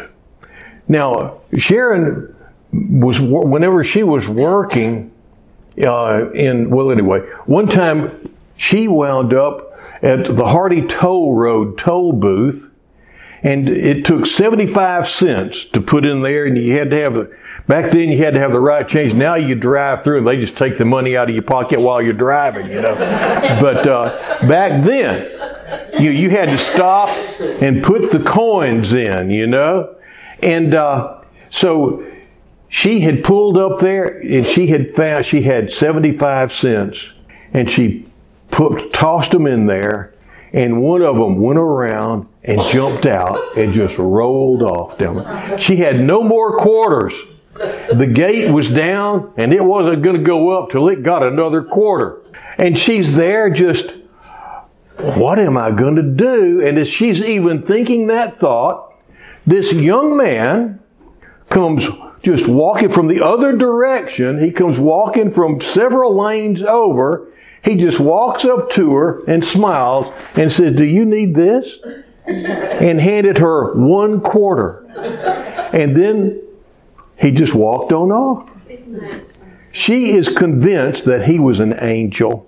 Now, 0.88 1.41
Sharon 1.58 2.36
was, 2.74 3.20
whenever 3.20 3.84
she 3.84 4.03
was 4.03 4.27
working 4.27 5.12
uh, 5.82 6.32
in, 6.32 6.70
well, 6.70 6.91
anyway, 6.91 7.20
one 7.46 7.68
time 7.68 8.34
she 8.58 8.88
wound 8.88 9.34
up 9.34 9.74
at 10.01 10.36
the 10.36 10.46
Hardy 10.46 10.86
Toll 10.86 11.34
Road 11.34 11.77
toll 11.77 12.12
booth 12.12 12.71
and 13.43 13.67
it 13.69 14.05
took 14.05 14.25
75 14.25 15.07
cents 15.07 15.65
to 15.65 15.81
put 15.81 16.05
in 16.05 16.21
there 16.21 16.45
and 16.45 16.57
you 16.57 16.77
had 16.77 16.91
to 16.91 16.98
have 16.98 17.13
the, 17.15 17.36
back 17.67 17.91
then 17.91 18.10
you 18.10 18.17
had 18.17 18.33
to 18.33 18.39
have 18.39 18.51
the 18.51 18.60
right 18.60 18.88
change. 18.88 19.13
Now 19.13 19.36
you 19.36 19.55
drive 19.55 20.03
through 20.03 20.19
and 20.19 20.27
they 20.27 20.39
just 20.39 20.57
take 20.57 20.77
the 20.77 20.86
money 20.86 21.17
out 21.17 21.29
of 21.29 21.36
your 21.36 21.43
pocket 21.43 21.79
while 21.79 22.01
you're 22.01 22.13
driving, 22.13 22.67
you 22.67 22.81
know. 22.81 22.95
but, 23.62 23.88
uh, 23.88 24.48
back 24.48 24.83
then, 24.83 25.31
you, 26.00 26.12
you 26.12 26.29
had 26.29 26.50
to 26.50 26.57
stop 26.57 27.10
and 27.62 27.83
put 27.83 28.12
the 28.12 28.19
coins 28.19 28.93
in, 28.93 29.31
you 29.31 29.48
know. 29.48 29.95
And, 30.43 30.75
uh, 30.75 31.21
so 31.50 32.05
she 32.69 33.01
had 33.01 33.24
pulled 33.24 33.57
up 33.57 33.79
there 33.79 34.19
and 34.19 34.45
she 34.45 34.67
had 34.67 34.91
found, 34.91 35.25
she 35.25 35.41
had 35.41 35.71
75 35.71 36.53
cents 36.53 37.12
and 37.53 37.69
she 37.69 38.05
put, 38.51 38.93
tossed 38.93 39.31
them 39.31 39.48
in 39.48 39.65
there 39.65 40.11
and 40.53 40.81
one 40.81 41.01
of 41.01 41.15
them 41.15 41.41
went 41.41 41.60
around 41.60 42.27
and 42.43 42.60
jumped 42.62 43.05
out 43.05 43.39
and 43.58 43.74
just 43.74 43.98
rolled 43.98 44.62
off 44.62 44.98
down. 44.98 45.17
there. 45.17 45.60
She 45.60 45.77
had 45.77 46.00
no 46.00 46.24
more 46.24 46.58
quarters. 46.58 47.13
The 47.53 48.10
gate 48.12 48.51
was 48.51 48.70
down 48.70 49.34
and 49.38 49.53
it 49.53 49.63
wasn't 49.63 50.03
going 50.03 50.17
to 50.17 50.24
go 50.24 50.50
up 50.50 50.70
till 50.70 50.88
it 50.89 51.03
got 51.03 51.24
another 51.24 51.63
quarter. 51.63 52.22
And 52.58 52.77
she's 52.77 53.15
there 53.15 53.50
just, 53.50 53.91
what 54.98 55.39
am 55.39 55.58
I 55.58 55.72
going 55.72 55.96
to 55.96 56.03
do? 56.03 56.65
And 56.65 56.77
as 56.77 56.88
she's 56.88 57.24
even 57.24 57.62
thinking 57.62 58.08
that 58.08 58.39
thought, 58.39 58.93
this 59.46 59.74
young 59.74 60.17
man 60.17 60.79
comes 61.50 61.88
just 62.24 62.48
walking 62.48 62.89
from 62.89 63.08
the 63.08 63.22
other 63.22 63.55
direction. 63.55 64.39
He 64.39 64.51
comes 64.51 64.77
walking 64.77 65.31
from 65.31 65.60
several 65.60 66.15
lanes 66.15 66.62
over. 66.62 67.27
He 67.63 67.75
just 67.75 68.00
walks 68.00 68.46
up 68.46 68.72
to 68.72 68.96
her 68.96 69.24
and 69.25 69.44
smiles 69.44 70.13
and 70.36 70.51
says, 70.51 70.75
Do 70.75 70.84
you 70.84 71.06
need 71.06 71.36
this? 71.36 71.80
and 72.32 73.00
handed 73.00 73.38
her 73.39 73.74
one 73.75 74.22
quarter. 74.22 74.86
And 75.74 75.96
then 75.96 76.41
he 77.20 77.32
just 77.32 77.53
walked 77.53 77.91
on 77.91 78.12
off. 78.12 78.56
She 79.72 80.12
is 80.12 80.27
convinced 80.27 81.06
that 81.06 81.25
he 81.25 81.39
was 81.39 81.60
an 81.60 81.75
angel. 81.80 82.48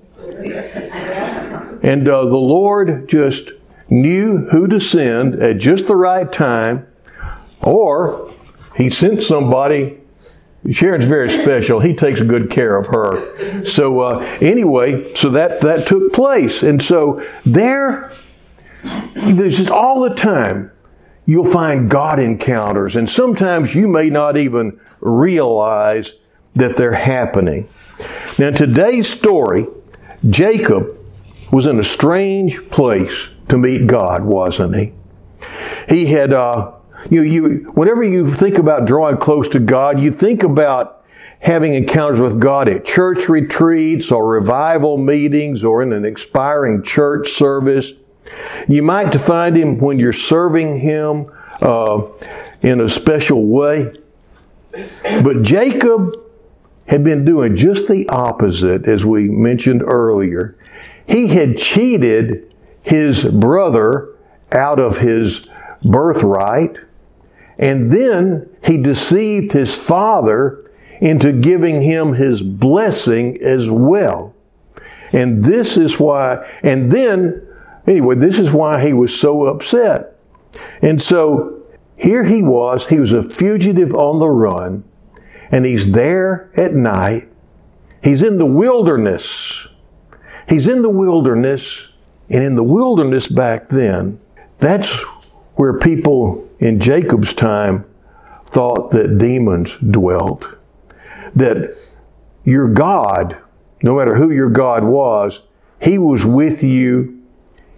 And 1.81 2.07
uh, 2.07 2.25
the 2.25 2.37
Lord 2.37 3.07
just 3.09 3.49
knew 3.89 4.47
who 4.49 4.67
to 4.67 4.79
send 4.79 5.35
at 5.35 5.57
just 5.57 5.87
the 5.87 5.95
right 5.95 6.31
time, 6.31 6.87
or 7.61 8.31
he 8.75 8.89
sent 8.89 9.21
somebody. 9.21 9.99
Sharon's 10.71 11.05
very 11.05 11.29
special. 11.29 11.79
He 11.81 11.93
takes 11.93 12.21
good 12.21 12.49
care 12.49 12.77
of 12.77 12.87
her. 12.87 13.65
So 13.65 13.99
uh, 13.99 14.19
anyway, 14.39 15.13
so 15.13 15.29
that 15.29 15.61
that 15.61 15.87
took 15.87 16.13
place, 16.13 16.63
and 16.63 16.81
so 16.81 17.25
there 17.45 18.13
there's 19.15 19.57
just 19.57 19.71
all 19.71 20.01
the 20.01 20.15
time 20.15 20.71
you'll 21.25 21.51
find 21.51 21.89
God 21.89 22.19
encounters, 22.19 22.95
and 22.95 23.09
sometimes 23.09 23.75
you 23.75 23.87
may 23.87 24.09
not 24.09 24.37
even 24.37 24.79
realize 24.99 26.13
that 26.55 26.77
they're 26.77 26.93
happening. 26.93 27.69
Now, 28.39 28.51
today's 28.51 29.09
story, 29.09 29.65
Jacob 30.29 30.97
was 31.51 31.67
in 31.67 31.79
a 31.79 31.83
strange 31.83 32.69
place 32.69 33.27
to 33.49 33.57
meet 33.57 33.87
God, 33.87 34.23
wasn't 34.23 34.75
he? 34.75 34.93
He 35.87 36.05
had, 36.07 36.33
uh, 36.33 36.73
you, 37.09 37.21
you, 37.21 37.71
whenever 37.73 38.03
you 38.03 38.33
think 38.33 38.57
about 38.57 38.85
drawing 38.85 39.17
close 39.17 39.49
to 39.49 39.59
God, 39.59 39.99
you 39.99 40.11
think 40.11 40.43
about 40.43 41.03
having 41.39 41.73
encounters 41.73 42.21
with 42.21 42.39
God 42.39 42.69
at 42.69 42.85
church 42.85 43.27
retreats 43.27 44.11
or 44.11 44.25
revival 44.25 44.97
meetings 44.97 45.63
or 45.63 45.81
in 45.81 45.91
an 45.91 46.05
expiring 46.05 46.83
church 46.83 47.29
service. 47.29 47.91
You 48.69 48.81
might 48.81 49.11
find 49.15 49.55
him 49.55 49.79
when 49.79 49.99
you're 49.99 50.13
serving 50.13 50.79
him 50.79 51.29
uh, 51.61 52.03
in 52.61 52.79
a 52.79 52.87
special 52.87 53.45
way. 53.45 53.93
But 54.71 55.43
Jacob 55.43 56.15
had 56.87 57.03
been 57.03 57.25
doing 57.25 57.55
just 57.55 57.87
the 57.87 58.07
opposite, 58.09 58.87
as 58.87 59.05
we 59.05 59.29
mentioned 59.29 59.81
earlier. 59.83 60.57
He 61.07 61.27
had 61.27 61.57
cheated 61.57 62.53
his 62.83 63.23
brother 63.25 64.15
out 64.51 64.79
of 64.79 64.99
his 64.99 65.47
birthright, 65.83 66.77
and 67.57 67.91
then 67.91 68.49
he 68.63 68.77
deceived 68.77 69.53
his 69.53 69.75
father 69.75 70.71
into 70.99 71.31
giving 71.31 71.81
him 71.81 72.13
his 72.13 72.41
blessing 72.41 73.37
as 73.41 73.69
well. 73.69 74.33
And 75.11 75.43
this 75.43 75.77
is 75.77 75.99
why, 75.99 76.47
and 76.63 76.91
then 76.91 77.47
Anyway, 77.85 78.15
this 78.15 78.39
is 78.39 78.51
why 78.51 78.85
he 78.85 78.93
was 78.93 79.17
so 79.17 79.45
upset. 79.45 80.17
And 80.81 81.01
so 81.01 81.61
here 81.95 82.23
he 82.23 82.41
was, 82.41 82.87
he 82.87 82.99
was 82.99 83.11
a 83.11 83.23
fugitive 83.23 83.93
on 83.93 84.19
the 84.19 84.29
run, 84.29 84.83
and 85.51 85.65
he's 85.65 85.91
there 85.91 86.49
at 86.55 86.73
night. 86.73 87.29
He's 88.01 88.23
in 88.23 88.37
the 88.37 88.45
wilderness. 88.45 89.67
He's 90.47 90.67
in 90.67 90.81
the 90.81 90.89
wilderness, 90.89 91.89
And 92.29 92.43
in 92.43 92.55
the 92.55 92.63
wilderness 92.63 93.27
back 93.27 93.67
then, 93.67 94.19
that's 94.59 95.03
where 95.55 95.77
people 95.77 96.49
in 96.59 96.79
Jacob's 96.79 97.33
time 97.33 97.85
thought 98.45 98.91
that 98.91 99.17
demons 99.17 99.77
dwelt. 99.77 100.47
That 101.35 101.75
your 102.43 102.67
God, 102.67 103.37
no 103.81 103.97
matter 103.97 104.15
who 104.15 104.31
your 104.31 104.49
God 104.49 104.83
was, 104.83 105.41
He 105.81 105.97
was 105.97 106.25
with 106.25 106.63
you 106.63 107.21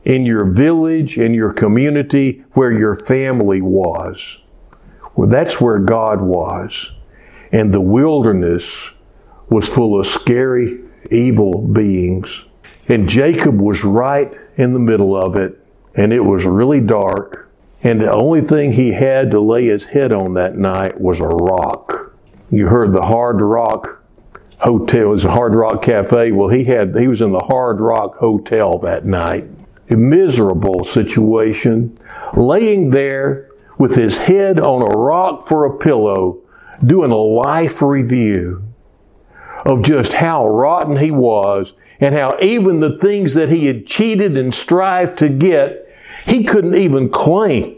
in 0.04 0.26
your 0.26 0.46
village, 0.46 1.18
in 1.18 1.34
your 1.34 1.52
community, 1.52 2.44
where 2.52 2.72
your 2.72 2.96
family 2.96 3.62
was. 3.62 4.40
Well, 5.16 5.30
that's 5.30 5.60
where 5.60 5.80
God 5.80 6.22
was. 6.22 6.92
And 7.52 7.74
the 7.74 7.82
wilderness 7.82 8.90
was 9.50 9.70
full 9.70 10.00
of 10.00 10.06
scary, 10.06 10.82
evil 11.10 11.62
beings. 11.62 12.46
And 12.88 13.10
Jacob 13.10 13.60
was 13.60 13.84
right 13.84 14.32
in 14.58 14.74
the 14.74 14.80
middle 14.80 15.16
of 15.16 15.36
it, 15.36 15.60
and 15.96 16.14
it 16.14 16.22
was 16.22 16.46
really 16.46 16.82
dark. 16.82 17.45
And 17.86 18.02
the 18.02 18.12
only 18.12 18.42
thing 18.42 18.72
he 18.72 18.94
had 18.94 19.30
to 19.30 19.40
lay 19.40 19.68
his 19.68 19.86
head 19.86 20.12
on 20.12 20.34
that 20.34 20.58
night 20.58 21.00
was 21.00 21.20
a 21.20 21.28
rock. 21.28 22.16
You 22.50 22.68
heard 22.68 22.94
the 22.94 23.04
Hard 23.04 23.42
Rock 23.42 24.02
Hotel, 24.58 25.04
it 25.04 25.06
was 25.06 25.24
a 25.24 25.32
Hard 25.32 25.54
Rock 25.54 25.84
Cafe. 25.84 26.32
Well, 26.32 26.50
he 26.50 26.64
had 26.64 26.98
he 26.98 27.08
was 27.08 27.22
in 27.22 27.32
the 27.32 27.42
Hard 27.42 27.80
Rock 27.80 28.16
Hotel 28.16 28.80
that 28.80 29.06
night. 29.06 29.48
A 29.92 29.96
miserable 29.96 30.84
situation, 30.84 31.96
laying 32.36 32.90
there 32.90 33.52
with 33.78 33.96
his 33.96 34.18
head 34.18 34.60
on 34.60 34.82
a 34.82 34.98
rock 34.98 35.46
for 35.46 35.64
a 35.66 35.78
pillow, 35.78 36.40
doing 36.84 37.12
a 37.12 37.16
life 37.16 37.84
review 37.84 38.64
of 39.64 39.84
just 39.84 40.14
how 40.14 40.48
rotten 40.48 40.98
he 40.98 41.12
was 41.12 41.76
and 42.00 42.16
how 42.16 42.36
even 42.42 42.80
the 42.80 42.98
things 42.98 43.36
that 43.36 43.50
he 43.50 43.68
had 43.68 43.86
cheated 43.86 44.36
and 44.36 44.56
strived 44.56 45.20
to 45.20 45.30
get, 45.30 45.85
he 46.26 46.44
couldn't 46.44 46.76
even 46.76 47.10
claim 47.10 47.76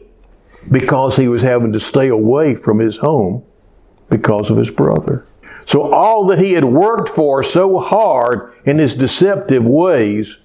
because 0.72 1.16
he 1.16 1.28
was 1.28 1.42
having 1.42 1.74
to 1.74 1.80
stay 1.80 2.08
away 2.08 2.56
from 2.56 2.80
his 2.80 2.98
home 2.98 3.44
because 4.10 4.50
of 4.50 4.58
his 4.58 4.70
brother. 4.70 5.26
So 5.66 5.92
all 5.92 6.26
that 6.28 6.40
he 6.40 6.54
had 6.54 6.66
worked 6.66 7.10
for 7.10 7.44
so 7.44 7.80
hard 7.80 8.54
in 8.66 8.78
his 8.78 8.96
deceptive 8.96 9.68
ways 9.68 10.38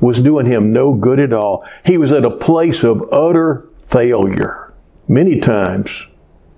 was 0.00 0.20
doing 0.20 0.46
him 0.46 0.72
no 0.72 0.94
good 0.94 1.20
at 1.20 1.32
all. 1.32 1.66
He 1.84 1.96
was 1.96 2.12
at 2.12 2.24
a 2.24 2.30
place 2.30 2.82
of 2.82 3.08
utter 3.12 3.68
failure. 3.76 4.72
Many 5.06 5.38
times, 5.38 6.06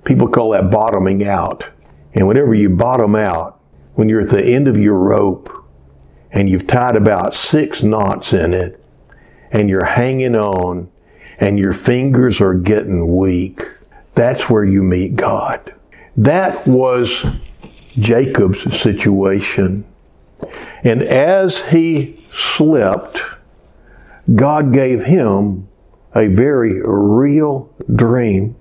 people 0.05 0.29
call 0.29 0.51
that 0.51 0.71
bottoming 0.71 1.27
out. 1.27 1.69
And 2.15 2.27
whenever 2.27 2.55
you 2.55 2.71
bottom 2.71 3.15
out, 3.15 3.61
when 3.95 4.09
you're 4.09 4.23
at 4.23 4.31
the 4.31 4.45
end 4.45 4.69
of 4.69 4.79
your 4.79 4.95
rope 4.95 5.53
and 6.31 6.49
you've 6.49 6.67
tied 6.67 6.97
about 6.97 7.35
six 7.35 7.83
knots 7.83 8.33
in 8.33 8.55
it 8.55 8.83
and 9.51 9.69
you're 9.69 9.85
hanging 9.85 10.35
on 10.35 10.91
and 11.39 11.59
your 11.59 11.73
fingers 11.73 12.41
are 12.41 12.55
getting 12.55 13.17
weak, 13.17 13.63
that's 14.15 14.49
where 14.49 14.65
you 14.65 14.83
meet 14.83 15.17
God. 15.17 15.75
That 16.17 16.67
was 16.67 17.27
Jacob's 17.99 18.79
situation. 18.79 19.85
And 20.83 21.03
as 21.03 21.71
he 21.71 22.25
slept, 22.33 23.21
God 24.35 24.73
gave 24.73 25.05
him 25.05 25.69
a 26.15 26.29
very 26.29 26.81
real 26.83 27.71
dream. 27.95 28.57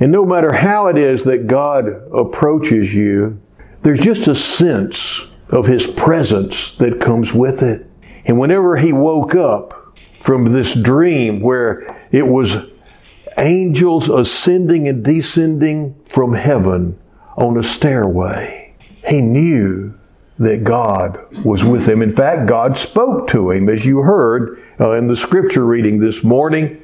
And 0.00 0.12
no 0.12 0.24
matter 0.24 0.52
how 0.52 0.86
it 0.86 0.96
is 0.96 1.24
that 1.24 1.48
God 1.48 1.86
approaches 2.12 2.94
you, 2.94 3.40
there's 3.82 4.00
just 4.00 4.28
a 4.28 4.34
sense 4.34 5.22
of 5.50 5.66
His 5.66 5.86
presence 5.86 6.74
that 6.76 7.00
comes 7.00 7.32
with 7.32 7.62
it. 7.62 7.86
And 8.24 8.38
whenever 8.38 8.76
he 8.76 8.92
woke 8.92 9.34
up 9.34 9.77
from 10.28 10.52
this 10.52 10.74
dream 10.74 11.40
where 11.40 12.06
it 12.12 12.26
was 12.26 12.58
angels 13.38 14.10
ascending 14.10 14.86
and 14.86 15.02
descending 15.02 15.98
from 16.04 16.34
heaven 16.34 16.98
on 17.38 17.56
a 17.56 17.62
stairway, 17.62 18.74
he 19.06 19.22
knew 19.22 19.98
that 20.38 20.64
God 20.64 21.18
was 21.46 21.64
with 21.64 21.88
him. 21.88 22.02
In 22.02 22.10
fact, 22.10 22.46
God 22.46 22.76
spoke 22.76 23.26
to 23.28 23.52
him, 23.52 23.70
as 23.70 23.86
you 23.86 24.02
heard 24.02 24.62
uh, 24.78 24.90
in 24.98 25.06
the 25.06 25.16
scripture 25.16 25.64
reading 25.64 25.98
this 25.98 26.22
morning, 26.22 26.82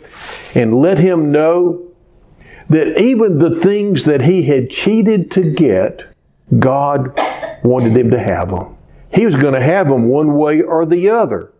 and 0.54 0.80
let 0.80 0.96
him 0.96 1.30
know 1.30 1.86
that 2.70 2.98
even 2.98 3.36
the 3.36 3.60
things 3.60 4.04
that 4.04 4.22
he 4.22 4.44
had 4.44 4.70
cheated 4.70 5.30
to 5.32 5.52
get, 5.52 6.06
God 6.58 7.12
wanted 7.62 7.94
him 7.94 8.10
to 8.10 8.18
have 8.18 8.48
them. 8.48 8.74
He 9.12 9.26
was 9.26 9.36
going 9.36 9.52
to 9.52 9.62
have 9.62 9.90
them 9.90 10.08
one 10.08 10.34
way 10.34 10.62
or 10.62 10.86
the 10.86 11.10
other. 11.10 11.52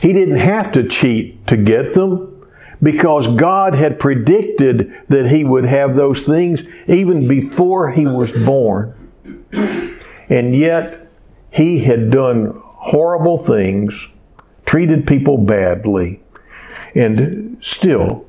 He 0.00 0.12
didn't 0.12 0.36
have 0.36 0.72
to 0.72 0.88
cheat 0.88 1.46
to 1.48 1.56
get 1.56 1.94
them 1.94 2.46
because 2.82 3.26
God 3.34 3.74
had 3.74 3.98
predicted 3.98 4.94
that 5.08 5.28
he 5.28 5.44
would 5.44 5.64
have 5.64 5.94
those 5.94 6.22
things 6.22 6.62
even 6.86 7.26
before 7.26 7.90
he 7.90 8.06
was 8.06 8.32
born. 8.32 8.94
And 10.28 10.54
yet, 10.54 11.08
he 11.50 11.80
had 11.80 12.10
done 12.10 12.60
horrible 12.62 13.38
things, 13.38 14.08
treated 14.66 15.06
people 15.06 15.38
badly, 15.38 16.22
and 16.94 17.58
still 17.60 18.26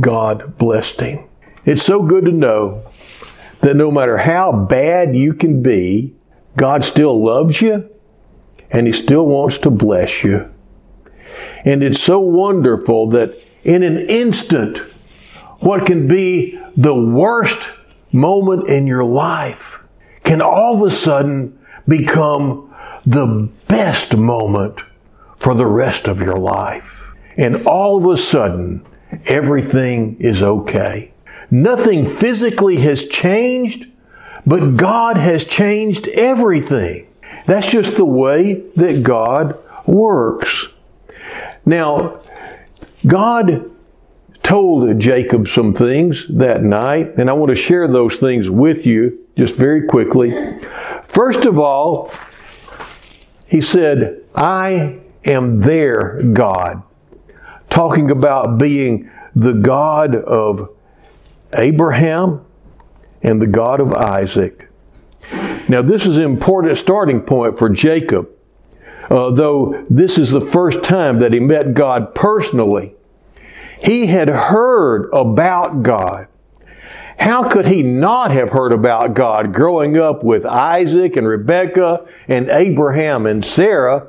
God 0.00 0.58
blessed 0.58 1.00
him. 1.00 1.28
It's 1.64 1.82
so 1.82 2.02
good 2.02 2.24
to 2.26 2.32
know 2.32 2.84
that 3.60 3.76
no 3.76 3.90
matter 3.90 4.18
how 4.18 4.52
bad 4.52 5.16
you 5.16 5.32
can 5.34 5.62
be, 5.62 6.14
God 6.56 6.84
still 6.84 7.22
loves 7.22 7.60
you 7.60 7.88
and 8.70 8.86
He 8.86 8.92
still 8.92 9.26
wants 9.26 9.58
to 9.58 9.70
bless 9.70 10.24
you. 10.24 10.52
And 11.66 11.82
it's 11.82 12.00
so 12.00 12.20
wonderful 12.20 13.08
that 13.08 13.36
in 13.64 13.82
an 13.82 13.98
instant, 13.98 14.78
what 15.58 15.84
can 15.84 16.06
be 16.06 16.58
the 16.76 16.94
worst 16.94 17.68
moment 18.12 18.68
in 18.68 18.86
your 18.86 19.04
life 19.04 19.82
can 20.22 20.40
all 20.40 20.76
of 20.76 20.86
a 20.86 20.94
sudden 20.94 21.58
become 21.88 22.72
the 23.04 23.50
best 23.66 24.16
moment 24.16 24.80
for 25.38 25.54
the 25.54 25.66
rest 25.66 26.06
of 26.06 26.20
your 26.20 26.38
life. 26.38 27.12
And 27.36 27.66
all 27.66 27.98
of 27.98 28.06
a 28.06 28.16
sudden, 28.16 28.86
everything 29.26 30.16
is 30.20 30.42
okay. 30.42 31.12
Nothing 31.50 32.04
physically 32.04 32.76
has 32.78 33.06
changed, 33.06 33.86
but 34.46 34.76
God 34.76 35.16
has 35.16 35.44
changed 35.44 36.08
everything. 36.08 37.08
That's 37.46 37.70
just 37.70 37.96
the 37.96 38.04
way 38.04 38.64
that 38.76 39.02
God 39.02 39.58
works. 39.86 40.68
Now, 41.66 42.20
God 43.06 43.70
told 44.42 44.98
Jacob 45.00 45.48
some 45.48 45.74
things 45.74 46.26
that 46.28 46.62
night, 46.62 47.18
and 47.18 47.28
I 47.28 47.32
want 47.32 47.50
to 47.50 47.56
share 47.56 47.88
those 47.88 48.18
things 48.18 48.48
with 48.48 48.86
you 48.86 49.26
just 49.36 49.56
very 49.56 49.86
quickly. 49.86 50.32
First 51.02 51.44
of 51.44 51.58
all, 51.58 52.12
he 53.48 53.60
said, 53.60 54.22
I 54.34 55.00
am 55.24 55.60
their 55.60 56.22
God. 56.22 56.82
Talking 57.68 58.10
about 58.12 58.58
being 58.58 59.10
the 59.34 59.52
God 59.52 60.14
of 60.14 60.70
Abraham 61.52 62.44
and 63.22 63.42
the 63.42 63.46
God 63.48 63.80
of 63.80 63.92
Isaac. 63.92 64.68
Now, 65.68 65.82
this 65.82 66.06
is 66.06 66.16
an 66.16 66.22
important 66.22 66.78
starting 66.78 67.20
point 67.20 67.58
for 67.58 67.68
Jacob, 67.68 68.30
uh, 69.10 69.30
though 69.30 69.84
this 69.88 70.18
is 70.18 70.30
the 70.30 70.40
first 70.40 70.82
time 70.84 71.18
that 71.20 71.32
he 71.32 71.40
met 71.40 71.74
God 71.74 72.14
personally. 72.14 72.94
He 73.82 74.06
had 74.06 74.28
heard 74.28 75.08
about 75.12 75.82
God. 75.82 76.28
How 77.18 77.48
could 77.48 77.66
he 77.66 77.82
not 77.82 78.30
have 78.30 78.50
heard 78.50 78.72
about 78.72 79.14
God 79.14 79.54
growing 79.54 79.96
up 79.96 80.22
with 80.22 80.44
Isaac 80.44 81.16
and 81.16 81.26
Rebekah 81.26 82.06
and 82.28 82.48
Abraham 82.50 83.26
and 83.26 83.44
Sarah? 83.44 84.08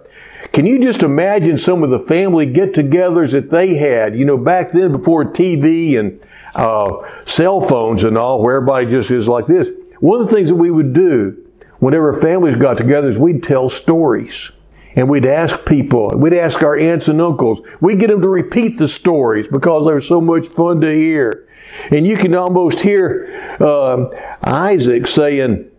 Can 0.52 0.66
you 0.66 0.80
just 0.80 1.04
imagine 1.04 1.58
some 1.58 1.84
of 1.84 1.90
the 1.90 2.00
family 2.00 2.46
get 2.46 2.74
togethers 2.74 3.32
that 3.32 3.50
they 3.50 3.76
had? 3.76 4.16
You 4.18 4.26
know, 4.26 4.38
back 4.38 4.72
then 4.72 4.92
before 4.92 5.26
TV 5.26 5.98
and 5.98 6.20
uh, 6.56 7.08
cell 7.26 7.62
phones 7.62 8.04
and 8.04 8.18
all, 8.18 8.42
where 8.42 8.56
everybody 8.58 8.88
just 8.88 9.12
is 9.12 9.28
like 9.28 9.48
this. 9.48 9.70
One 10.00 10.20
of 10.20 10.28
the 10.28 10.36
things 10.36 10.50
that 10.50 10.56
we 10.56 10.72
would 10.72 10.94
do 10.94 11.44
whenever 11.80 12.12
families 12.14 12.56
got 12.56 12.78
together 12.78 13.10
is 13.10 13.18
we'd 13.18 13.44
tell 13.44 13.70
stories. 13.70 14.52
And 14.98 15.08
we'd 15.08 15.28
ask 15.28 15.64
people, 15.64 16.10
we'd 16.18 16.34
ask 16.34 16.64
our 16.64 16.76
aunts 16.76 17.08
and 17.08 17.22
uncles, 17.22 17.62
we'd 17.80 18.00
get 18.00 18.08
them 18.08 18.20
to 18.24 18.28
repeat 18.28 18.80
the 18.80 18.88
stories 18.88 19.48
because 19.48 19.86
they 19.86 19.94
were 19.94 20.02
so 20.02 20.20
much 20.20 20.48
fun 20.48 20.82
to 20.82 20.92
hear. 20.92 21.48
And 21.92 22.08
you 22.08 22.18
can 22.18 22.34
almost 22.34 22.82
hear 22.82 23.30
uh, 23.60 24.08
Isaac 24.44 25.06
saying, 25.06 25.70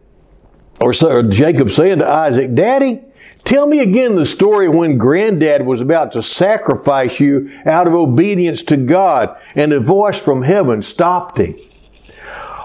or, 0.80 0.94
or 1.02 1.24
Jacob 1.24 1.72
saying 1.72 1.98
to 1.98 2.08
Isaac, 2.08 2.54
Daddy, 2.54 3.02
Tell 3.42 3.66
me 3.66 3.80
again 3.80 4.14
the 4.14 4.26
story 4.26 4.68
when 4.68 4.98
granddad 4.98 5.66
was 5.66 5.80
about 5.80 6.12
to 6.12 6.22
sacrifice 6.22 7.18
you 7.18 7.50
out 7.66 7.88
of 7.88 7.94
obedience 7.94 8.62
to 8.64 8.76
God 8.76 9.36
and 9.54 9.72
a 9.72 9.80
voice 9.80 10.18
from 10.18 10.42
heaven 10.42 10.82
stopped 10.82 11.38
him. 11.38 11.56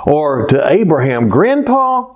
Or 0.06 0.46
to 0.48 0.70
Abraham, 0.70 1.30
Grandpa, 1.30 2.13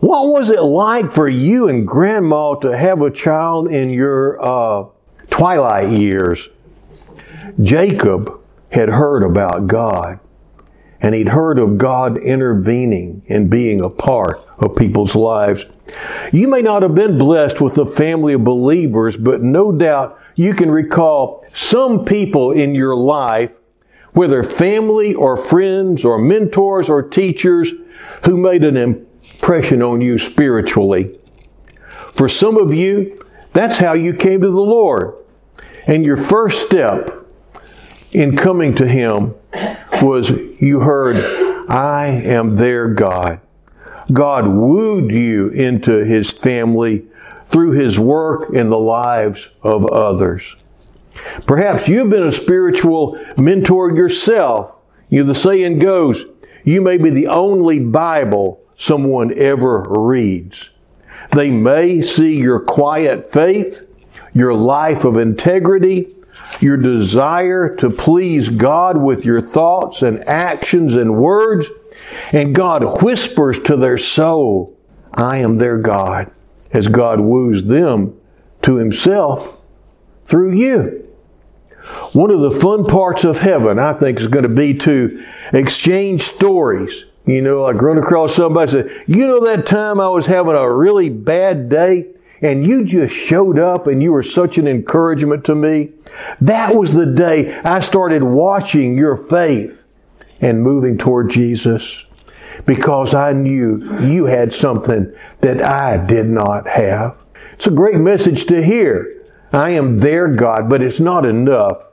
what 0.00 0.28
was 0.28 0.50
it 0.50 0.62
like 0.62 1.12
for 1.12 1.28
you 1.28 1.68
and 1.68 1.86
grandma 1.86 2.54
to 2.56 2.76
have 2.76 3.02
a 3.02 3.10
child 3.10 3.68
in 3.68 3.90
your 3.90 4.42
uh, 4.42 4.86
twilight 5.28 5.90
years, 5.90 6.48
Jacob 7.60 8.40
had 8.72 8.88
heard 8.88 9.22
about 9.22 9.66
God 9.66 10.20
and 11.00 11.14
he'd 11.14 11.28
heard 11.28 11.58
of 11.58 11.78
God 11.78 12.18
intervening 12.18 13.22
and 13.28 13.50
being 13.50 13.80
a 13.80 13.88
part 13.88 14.40
of 14.58 14.76
people's 14.76 15.14
lives. 15.14 15.64
You 16.32 16.46
may 16.46 16.62
not 16.62 16.82
have 16.82 16.94
been 16.94 17.18
blessed 17.18 17.60
with 17.60 17.78
a 17.78 17.86
family 17.86 18.34
of 18.34 18.44
believers, 18.44 19.16
but 19.16 19.42
no 19.42 19.72
doubt 19.72 20.18
you 20.34 20.54
can 20.54 20.70
recall 20.70 21.44
some 21.52 22.04
people 22.04 22.52
in 22.52 22.74
your 22.74 22.94
life, 22.94 23.58
whether 24.12 24.42
family 24.42 25.14
or 25.14 25.36
friends 25.36 26.04
or 26.04 26.18
mentors 26.18 26.88
or 26.88 27.02
teachers, 27.02 27.72
who 28.24 28.36
made 28.36 28.62
an 28.64 28.76
impression 29.32 29.82
on 29.82 30.00
you 30.00 30.18
spiritually. 30.18 31.18
For 32.12 32.28
some 32.28 32.56
of 32.56 32.72
you, 32.72 33.24
that's 33.52 33.78
how 33.78 33.94
you 33.94 34.14
came 34.14 34.40
to 34.42 34.50
the 34.50 34.60
Lord. 34.60 35.14
And 35.86 36.04
your 36.04 36.16
first 36.16 36.66
step 36.66 37.26
in 38.12 38.36
coming 38.36 38.74
to 38.76 38.86
Him 38.86 39.34
was 40.02 40.30
you 40.30 40.80
heard, 40.80 41.16
I 41.68 42.06
am 42.06 42.56
their 42.56 42.88
God. 42.88 43.40
God 44.12 44.46
wooed 44.48 45.10
you 45.10 45.48
into 45.50 46.04
His 46.04 46.30
family 46.30 47.06
through 47.44 47.72
His 47.72 47.98
work 47.98 48.52
in 48.52 48.70
the 48.70 48.78
lives 48.78 49.48
of 49.62 49.86
others. 49.86 50.56
Perhaps 51.46 51.88
you've 51.88 52.10
been 52.10 52.26
a 52.26 52.32
spiritual 52.32 53.18
mentor 53.36 53.94
yourself. 53.94 54.74
You 55.08 55.20
know, 55.20 55.26
the 55.26 55.34
saying 55.34 55.78
goes, 55.80 56.24
you 56.64 56.80
may 56.80 56.98
be 56.98 57.10
the 57.10 57.26
only 57.28 57.80
Bible 57.80 58.60
someone 58.80 59.30
ever 59.36 59.82
reads. 59.82 60.70
They 61.32 61.50
may 61.50 62.00
see 62.00 62.38
your 62.38 62.60
quiet 62.60 63.30
faith, 63.30 63.86
your 64.32 64.54
life 64.54 65.04
of 65.04 65.18
integrity, 65.18 66.08
your 66.60 66.78
desire 66.78 67.76
to 67.76 67.90
please 67.90 68.48
God 68.48 68.96
with 68.96 69.24
your 69.24 69.42
thoughts 69.42 70.00
and 70.00 70.26
actions 70.26 70.94
and 70.94 71.18
words, 71.18 71.68
and 72.32 72.54
God 72.54 73.02
whispers 73.02 73.58
to 73.60 73.76
their 73.76 73.98
soul, 73.98 74.76
I 75.12 75.38
am 75.38 75.58
their 75.58 75.78
God, 75.78 76.30
as 76.72 76.88
God 76.88 77.20
woos 77.20 77.64
them 77.64 78.18
to 78.62 78.76
Himself 78.76 79.58
through 80.24 80.54
you. 80.54 81.06
One 82.14 82.30
of 82.30 82.40
the 82.40 82.50
fun 82.50 82.86
parts 82.86 83.24
of 83.24 83.40
heaven, 83.40 83.78
I 83.78 83.92
think, 83.92 84.20
is 84.20 84.26
going 84.26 84.44
to 84.44 84.48
be 84.48 84.74
to 84.78 85.24
exchange 85.52 86.22
stories. 86.22 87.04
You 87.26 87.42
know, 87.42 87.64
I 87.64 87.72
run 87.72 87.98
across 87.98 88.34
somebody 88.34 88.70
said, 88.70 88.90
you 89.06 89.26
know 89.26 89.44
that 89.44 89.66
time 89.66 90.00
I 90.00 90.08
was 90.08 90.26
having 90.26 90.54
a 90.54 90.72
really 90.72 91.10
bad 91.10 91.68
day 91.68 92.06
and 92.42 92.66
you 92.66 92.84
just 92.84 93.14
showed 93.14 93.58
up 93.58 93.86
and 93.86 94.02
you 94.02 94.12
were 94.12 94.22
such 94.22 94.56
an 94.56 94.66
encouragement 94.66 95.44
to 95.44 95.54
me. 95.54 95.90
That 96.40 96.74
was 96.74 96.94
the 96.94 97.12
day 97.12 97.54
I 97.60 97.80
started 97.80 98.22
watching 98.22 98.96
your 98.96 99.16
faith 99.16 99.84
and 100.40 100.62
moving 100.62 100.96
toward 100.96 101.30
Jesus 101.30 102.04
because 102.66 103.14
I 103.14 103.32
knew 103.32 104.00
you 104.00 104.24
had 104.24 104.52
something 104.52 105.14
that 105.40 105.62
I 105.62 106.04
did 106.04 106.26
not 106.26 106.66
have. 106.66 107.22
It's 107.52 107.66
a 107.66 107.70
great 107.70 108.00
message 108.00 108.46
to 108.46 108.62
hear. 108.62 109.22
I 109.52 109.70
am 109.70 109.98
their 109.98 110.28
God, 110.28 110.70
but 110.70 110.82
it's 110.82 111.00
not 111.00 111.26
enough. 111.26 111.88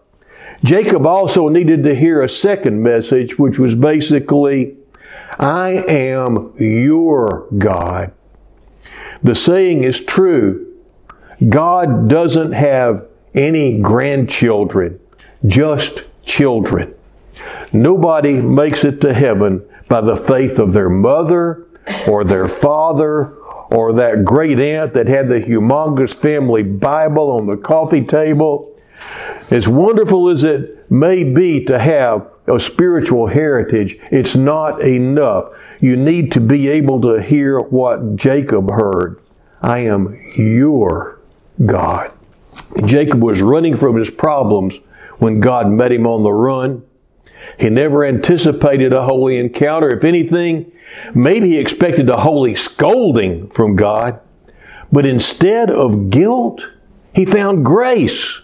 Jacob 0.63 1.05
also 1.05 1.49
needed 1.49 1.83
to 1.83 1.93
hear 1.93 2.21
a 2.21 2.29
second 2.29 2.81
message, 2.81 3.37
which 3.37 3.59
was 3.59 3.75
basically, 3.75 4.76
I 5.39 5.83
am 5.87 6.53
your 6.57 7.47
God. 7.57 8.11
The 9.21 9.35
saying 9.35 9.83
is 9.83 9.99
true. 10.01 10.73
God 11.49 12.09
doesn't 12.09 12.53
have 12.53 13.05
any 13.35 13.79
grandchildren, 13.79 14.99
just 15.45 16.03
children. 16.23 16.95
Nobody 17.71 18.41
makes 18.41 18.83
it 18.83 19.01
to 19.01 19.13
heaven 19.13 19.63
by 19.87 20.01
the 20.01 20.15
faith 20.15 20.57
of 20.59 20.73
their 20.73 20.89
mother 20.89 21.67
or 22.07 22.23
their 22.23 22.47
father 22.47 23.35
or 23.69 23.93
that 23.93 24.25
great 24.25 24.59
aunt 24.59 24.93
that 24.93 25.07
had 25.07 25.27
the 25.27 25.41
humongous 25.41 26.13
family 26.13 26.63
Bible 26.63 27.29
on 27.31 27.47
the 27.47 27.57
coffee 27.57 28.03
table. 28.03 28.73
As 29.51 29.67
wonderful 29.67 30.29
as 30.29 30.43
it 30.43 30.89
may 30.89 31.23
be 31.23 31.63
to 31.65 31.77
have 31.77 32.27
a 32.47 32.59
spiritual 32.59 33.27
heritage, 33.27 33.97
it's 34.11 34.35
not 34.35 34.81
enough. 34.81 35.45
You 35.79 35.95
need 35.95 36.31
to 36.33 36.39
be 36.39 36.67
able 36.69 37.01
to 37.01 37.21
hear 37.21 37.59
what 37.59 38.15
Jacob 38.15 38.71
heard. 38.71 39.21
I 39.61 39.79
am 39.79 40.15
your 40.37 41.19
God. 41.65 42.11
Jacob 42.85 43.21
was 43.21 43.41
running 43.41 43.75
from 43.75 43.97
his 43.97 44.09
problems 44.09 44.77
when 45.17 45.39
God 45.39 45.69
met 45.69 45.91
him 45.91 46.07
on 46.07 46.23
the 46.23 46.31
run. 46.31 46.83
He 47.59 47.69
never 47.69 48.05
anticipated 48.05 48.93
a 48.93 49.03
holy 49.03 49.37
encounter. 49.37 49.89
If 49.89 50.03
anything, 50.03 50.71
maybe 51.13 51.49
he 51.49 51.57
expected 51.57 52.09
a 52.09 52.17
holy 52.17 52.55
scolding 52.55 53.49
from 53.49 53.75
God. 53.75 54.19
But 54.91 55.05
instead 55.05 55.69
of 55.69 56.09
guilt, 56.09 56.67
he 57.13 57.25
found 57.25 57.65
grace. 57.65 58.41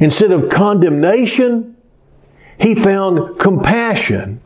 Instead 0.00 0.32
of 0.32 0.50
condemnation, 0.50 1.75
he 2.58 2.74
found 2.74 3.38
compassion. 3.38 4.40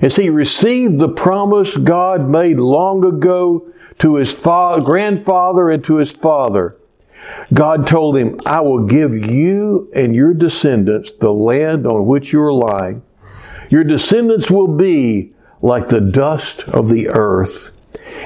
As 0.00 0.16
he 0.16 0.30
received 0.30 0.98
the 0.98 1.08
promise 1.08 1.76
God 1.76 2.28
made 2.28 2.58
long 2.58 3.04
ago 3.04 3.66
to 3.98 4.16
his 4.16 4.32
fa- 4.32 4.80
grandfather 4.84 5.70
and 5.70 5.82
to 5.84 5.96
his 5.96 6.12
father, 6.12 6.76
God 7.52 7.86
told 7.86 8.16
him, 8.16 8.40
I 8.46 8.60
will 8.60 8.86
give 8.86 9.12
you 9.12 9.90
and 9.94 10.14
your 10.14 10.34
descendants 10.34 11.12
the 11.12 11.32
land 11.32 11.86
on 11.86 12.06
which 12.06 12.32
you 12.32 12.40
are 12.40 12.52
lying. 12.52 13.02
Your 13.70 13.84
descendants 13.84 14.50
will 14.50 14.68
be 14.68 15.32
like 15.60 15.88
the 15.88 16.00
dust 16.00 16.62
of 16.68 16.88
the 16.88 17.08
earth. 17.08 17.74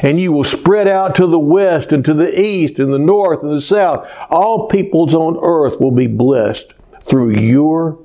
And 0.03 0.21
you 0.21 0.33
will 0.33 0.45
spread 0.45 0.89
out 0.89 1.15
to 1.17 1.27
the 1.27 1.39
west 1.39 1.93
and 1.93 2.05
to 2.05 2.15
the 2.15 2.39
east 2.39 2.79
and 2.79 2.93
the 2.93 2.99
north 2.99 3.43
and 3.43 3.57
the 3.57 3.63
south. 3.63 4.11
All 4.31 4.69
peoples 4.69 5.15
on 5.15 5.39
earth 5.41 5.81
will 5.81 5.93
be 5.93 6.07
blessed 6.07 6.75
through 7.01 7.31
your 7.31 7.99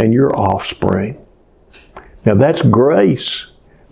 and 0.00 0.12
your 0.12 0.34
offspring. 0.36 1.24
Now 2.24 2.34
that's 2.34 2.62
grace. 2.62 3.46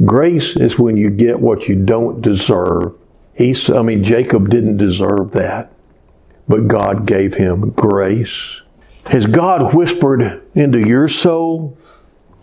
Grace 0.05 0.57
is 0.57 0.79
when 0.79 0.97
you 0.97 1.11
get 1.11 1.41
what 1.41 1.69
you 1.69 1.77
don't 1.77 2.21
deserve. 2.23 2.95
He's, 3.35 3.69
I 3.71 3.83
mean, 3.83 4.03
Jacob 4.03 4.49
didn't 4.49 4.77
deserve 4.77 5.33
that 5.33 5.73
but 6.49 6.67
God 6.67 7.07
gave 7.07 7.35
him 7.35 7.71
grace. 7.71 8.63
Has 9.07 9.27
God 9.27 9.75
whispered 9.75 10.43
into 10.55 10.81
your 10.81 11.07
soul, 11.07 11.79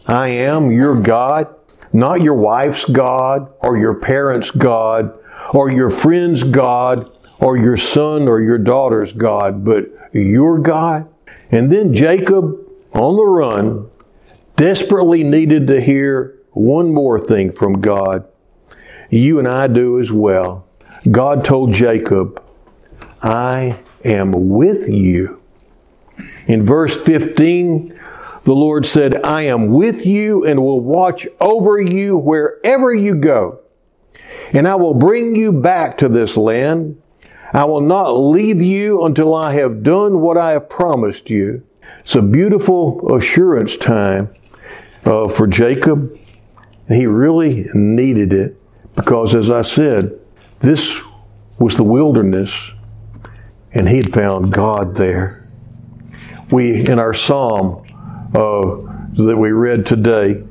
I 0.08 0.30
am 0.30 0.72
your 0.72 0.96
God? 1.02 1.54
Not 1.92 2.22
your 2.22 2.36
wife's 2.36 2.86
God, 2.86 3.52
or 3.60 3.78
your 3.78 3.96
parents' 3.96 4.52
God, 4.52 5.18
or 5.54 5.72
your 5.72 5.90
friend's 5.90 6.44
God, 6.44 7.12
or 7.40 7.58
your 7.58 7.78
son 7.78 8.28
or 8.28 8.42
your 8.42 8.58
daughter's 8.58 9.12
God, 9.12 9.66
but 9.66 9.90
your 10.14 10.60
God? 10.60 11.08
And 11.52 11.72
then 11.72 11.94
Jacob, 11.94 12.60
on 12.96 13.16
the 13.18 13.26
run, 13.26 13.90
desperately 14.56 15.24
needed 15.24 15.68
to 15.68 15.82
hear 15.82 16.40
one 16.52 16.94
more 16.94 17.20
thing 17.20 17.52
from 17.52 17.82
God. 17.82 18.26
You 19.10 19.38
and 19.38 19.48
I 19.48 19.68
do 19.68 20.00
as 20.00 20.12
well. 20.12 20.66
God 21.12 21.44
told 21.44 21.74
Jacob, 21.74 22.42
I 23.22 23.80
am 24.04 24.50
with 24.50 24.88
you. 24.88 25.42
In 26.48 26.64
verse 26.64 27.00
15, 27.00 28.00
the 28.44 28.54
Lord 28.54 28.86
said, 28.86 29.24
I 29.26 29.42
am 29.44 29.68
with 29.68 30.06
you 30.06 30.46
and 30.46 30.62
will 30.62 30.80
watch 30.80 31.28
over 31.42 31.82
you 31.82 32.18
wherever 32.18 32.94
you 32.94 33.16
go. 33.16 33.60
And 34.54 34.68
I 34.68 34.76
will 34.76 34.94
bring 34.94 35.36
you 35.36 35.52
back 35.52 35.98
to 35.98 36.08
this 36.08 36.38
land. 36.38 37.02
I 37.52 37.66
will 37.66 37.82
not 37.82 38.12
leave 38.12 38.62
you 38.62 39.04
until 39.04 39.34
I 39.34 39.54
have 39.54 39.84
done 39.84 40.22
what 40.22 40.38
I 40.38 40.52
have 40.52 40.70
promised 40.70 41.30
you. 41.30 41.65
It's 42.06 42.14
a 42.14 42.22
beautiful 42.22 43.16
assurance 43.16 43.78
time 43.78 44.32
uh, 45.06 45.28
for 45.28 45.48
Jacob. 45.48 46.16
And 46.88 47.00
he 47.00 47.08
really 47.08 47.66
needed 47.74 48.32
it 48.32 48.62
because, 48.96 49.34
as 49.34 49.50
I 49.50 49.64
said, 49.64 50.20
this 50.60 51.02
was 51.58 51.78
the 51.78 51.84
wilderness 51.84 52.72
and 53.74 53.90
he'd 53.90 54.14
found 54.14 54.54
God 54.54 54.96
there. 54.96 55.50
We, 56.52 56.88
in 56.88 57.00
our 57.00 57.16
psalm 57.16 57.84
uh, 58.36 59.16
that 59.24 59.36
we 59.36 59.52
read 59.52 59.88
today, 59.88 60.44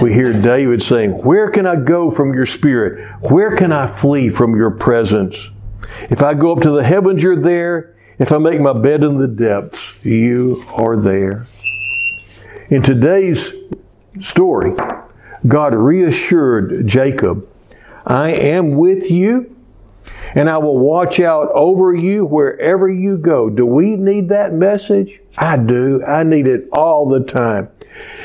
we 0.00 0.12
hear 0.12 0.32
David 0.32 0.84
saying, 0.84 1.24
Where 1.24 1.50
can 1.50 1.66
I 1.66 1.74
go 1.74 2.12
from 2.12 2.32
your 2.32 2.46
spirit? 2.46 3.10
Where 3.28 3.56
can 3.56 3.72
I 3.72 3.88
flee 3.88 4.28
from 4.28 4.54
your 4.54 4.70
presence? 4.70 5.50
If 6.10 6.22
I 6.22 6.34
go 6.34 6.52
up 6.52 6.62
to 6.62 6.70
the 6.70 6.84
heavens, 6.84 7.24
you're 7.24 7.34
there. 7.34 7.91
If 8.22 8.30
I 8.30 8.38
make 8.38 8.60
my 8.60 8.72
bed 8.72 9.02
in 9.02 9.18
the 9.18 9.26
depths, 9.26 10.04
you 10.04 10.64
are 10.76 10.96
there. 10.96 11.44
In 12.68 12.80
today's 12.80 13.52
story, 14.20 14.76
God 15.48 15.74
reassured 15.74 16.86
Jacob, 16.86 17.48
I 18.06 18.30
am 18.30 18.76
with 18.76 19.10
you 19.10 19.56
and 20.36 20.48
I 20.48 20.58
will 20.58 20.78
watch 20.78 21.18
out 21.18 21.50
over 21.52 21.92
you 21.92 22.24
wherever 22.24 22.88
you 22.88 23.18
go. 23.18 23.50
Do 23.50 23.66
we 23.66 23.96
need 23.96 24.28
that 24.28 24.52
message? 24.52 25.18
I 25.36 25.56
do. 25.56 26.04
I 26.04 26.22
need 26.22 26.46
it 26.46 26.68
all 26.72 27.08
the 27.08 27.24
time. 27.24 27.70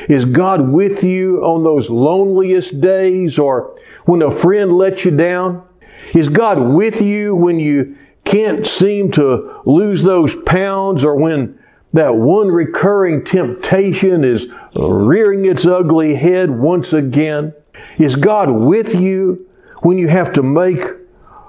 Is 0.08 0.26
God 0.26 0.70
with 0.70 1.04
you 1.04 1.44
on 1.44 1.64
those 1.64 1.90
loneliest 1.90 2.82
days 2.82 3.40
or 3.40 3.76
when 4.06 4.22
a 4.22 4.30
friend 4.30 4.74
lets 4.74 5.06
you 5.06 5.18
down? 5.18 5.68
Is 6.14 6.30
God 6.30 6.60
with 6.60 7.02
you 7.02 7.36
when 7.36 7.60
you 7.60 7.98
can't 8.28 8.66
seem 8.66 9.10
to 9.12 9.62
lose 9.66 10.04
those 10.04 10.36
pounds 10.36 11.04
or 11.04 11.16
when 11.16 11.58
that 11.94 12.16
one 12.16 12.50
recurring 12.50 13.24
temptation 13.24 14.26
is 14.26 14.48
rearing 14.76 15.46
its 15.46 15.66
ugly 15.66 16.16
head 16.16 16.52
once 16.52 16.92
again? 16.92 17.54
Is 17.98 18.18
God 18.18 18.52
with 18.52 18.94
you 18.94 19.50
when 19.80 19.98
you 19.98 20.10
have 20.10 20.34
to 20.34 20.44
make 20.44 20.82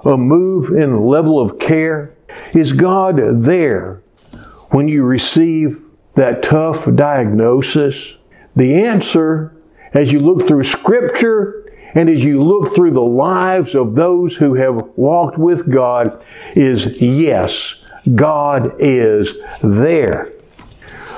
a 0.04 0.16
move 0.16 0.70
in 0.70 1.04
level 1.04 1.40
of 1.40 1.58
care? 1.58 2.14
Is 2.54 2.72
God 2.72 3.16
there 3.16 4.00
when 4.70 4.86
you 4.86 5.04
receive 5.04 5.82
that 6.14 6.44
tough 6.44 6.88
diagnosis? 6.94 8.14
The 8.54 8.84
answer, 8.84 9.52
as 9.92 10.12
you 10.12 10.20
look 10.20 10.46
through 10.46 10.62
Scripture 10.62 11.67
and 11.94 12.08
as 12.08 12.24
you 12.24 12.42
look 12.42 12.74
through 12.74 12.92
the 12.92 13.00
lives 13.00 13.74
of 13.74 13.94
those 13.94 14.36
who 14.36 14.54
have 14.54 14.90
walked 14.96 15.38
with 15.38 15.70
God, 15.70 16.24
is 16.54 17.00
yes, 17.00 17.82
God 18.14 18.74
is 18.78 19.36
there. 19.62 20.32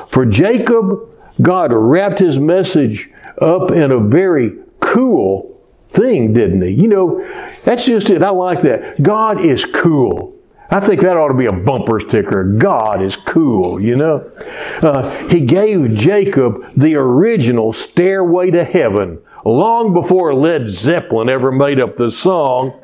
For 0.09 0.27
Jacob, 0.27 1.09
God 1.41 1.73
wrapped 1.73 2.19
his 2.19 2.39
message 2.39 3.11
up 3.41 3.71
in 3.71 3.91
a 3.91 3.99
very 3.99 4.53
cool 4.81 5.61
thing, 5.89 6.33
didn't 6.33 6.63
he? 6.63 6.71
You 6.71 6.89
know, 6.89 7.55
that's 7.65 7.87
just 7.87 8.11
it. 8.11 8.23
I 8.23 8.31
like 8.31 8.63
that. 8.63 9.03
God 9.03 9.41
is 9.41 9.65
cool. 9.65 10.37
I 10.73 10.79
think 10.79 11.01
that 11.01 11.17
ought 11.17 11.29
to 11.29 11.35
be 11.35 11.47
a 11.47 11.53
bumper 11.53 11.99
sticker. 11.99 12.45
God 12.45 13.03
is 13.03 13.17
cool, 13.17 13.81
you 13.81 13.97
know? 13.97 14.31
Uh, 14.81 15.11
he 15.29 15.41
gave 15.41 15.95
Jacob 15.95 16.65
the 16.77 16.95
original 16.95 17.73
Stairway 17.73 18.53
to 18.53 18.63
Heaven 18.63 19.21
long 19.45 19.95
before 19.95 20.35
Led 20.35 20.69
Zeppelin 20.69 21.29
ever 21.29 21.51
made 21.53 21.81
up 21.81 21.97
the 21.97 22.11
song. 22.11 22.81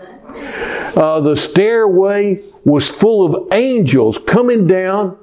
Uh, 0.96 1.20
the 1.20 1.36
stairway 1.36 2.40
was 2.64 2.88
full 2.88 3.34
of 3.34 3.52
angels 3.52 4.18
coming 4.18 4.66
down 4.66 5.18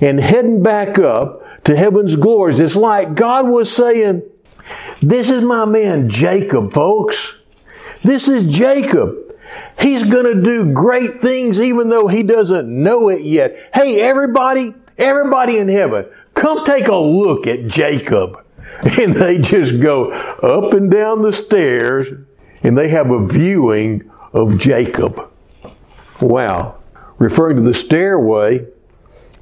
and 0.00 0.20
heading 0.20 0.62
back 0.62 0.98
up 0.98 1.42
to 1.64 1.76
heaven's 1.76 2.16
glories. 2.16 2.60
It's 2.60 2.76
like 2.76 3.14
God 3.14 3.48
was 3.48 3.72
saying, 3.72 4.22
This 5.00 5.30
is 5.30 5.42
my 5.42 5.64
man 5.64 6.08
Jacob, 6.08 6.72
folks. 6.72 7.36
This 8.02 8.28
is 8.28 8.52
Jacob. 8.52 9.16
He's 9.78 10.02
going 10.02 10.24
to 10.24 10.42
do 10.42 10.72
great 10.72 11.20
things 11.20 11.60
even 11.60 11.88
though 11.88 12.08
he 12.08 12.22
doesn't 12.22 12.68
know 12.68 13.08
it 13.08 13.22
yet. 13.22 13.56
Hey, 13.74 14.00
everybody, 14.00 14.74
everybody 14.98 15.58
in 15.58 15.68
heaven, 15.68 16.06
come 16.34 16.64
take 16.64 16.88
a 16.88 16.96
look 16.96 17.46
at 17.46 17.68
Jacob. 17.68 18.44
And 18.98 19.14
they 19.14 19.38
just 19.38 19.80
go 19.80 20.10
up 20.10 20.72
and 20.72 20.90
down 20.90 21.22
the 21.22 21.32
stairs 21.32 22.08
and 22.62 22.76
they 22.76 22.88
have 22.88 23.10
a 23.10 23.26
viewing 23.26 24.10
of 24.32 24.58
Jacob. 24.58 25.30
Wow. 26.20 26.76
Referring 27.18 27.56
to 27.56 27.62
the 27.62 27.74
stairway, 27.74 28.66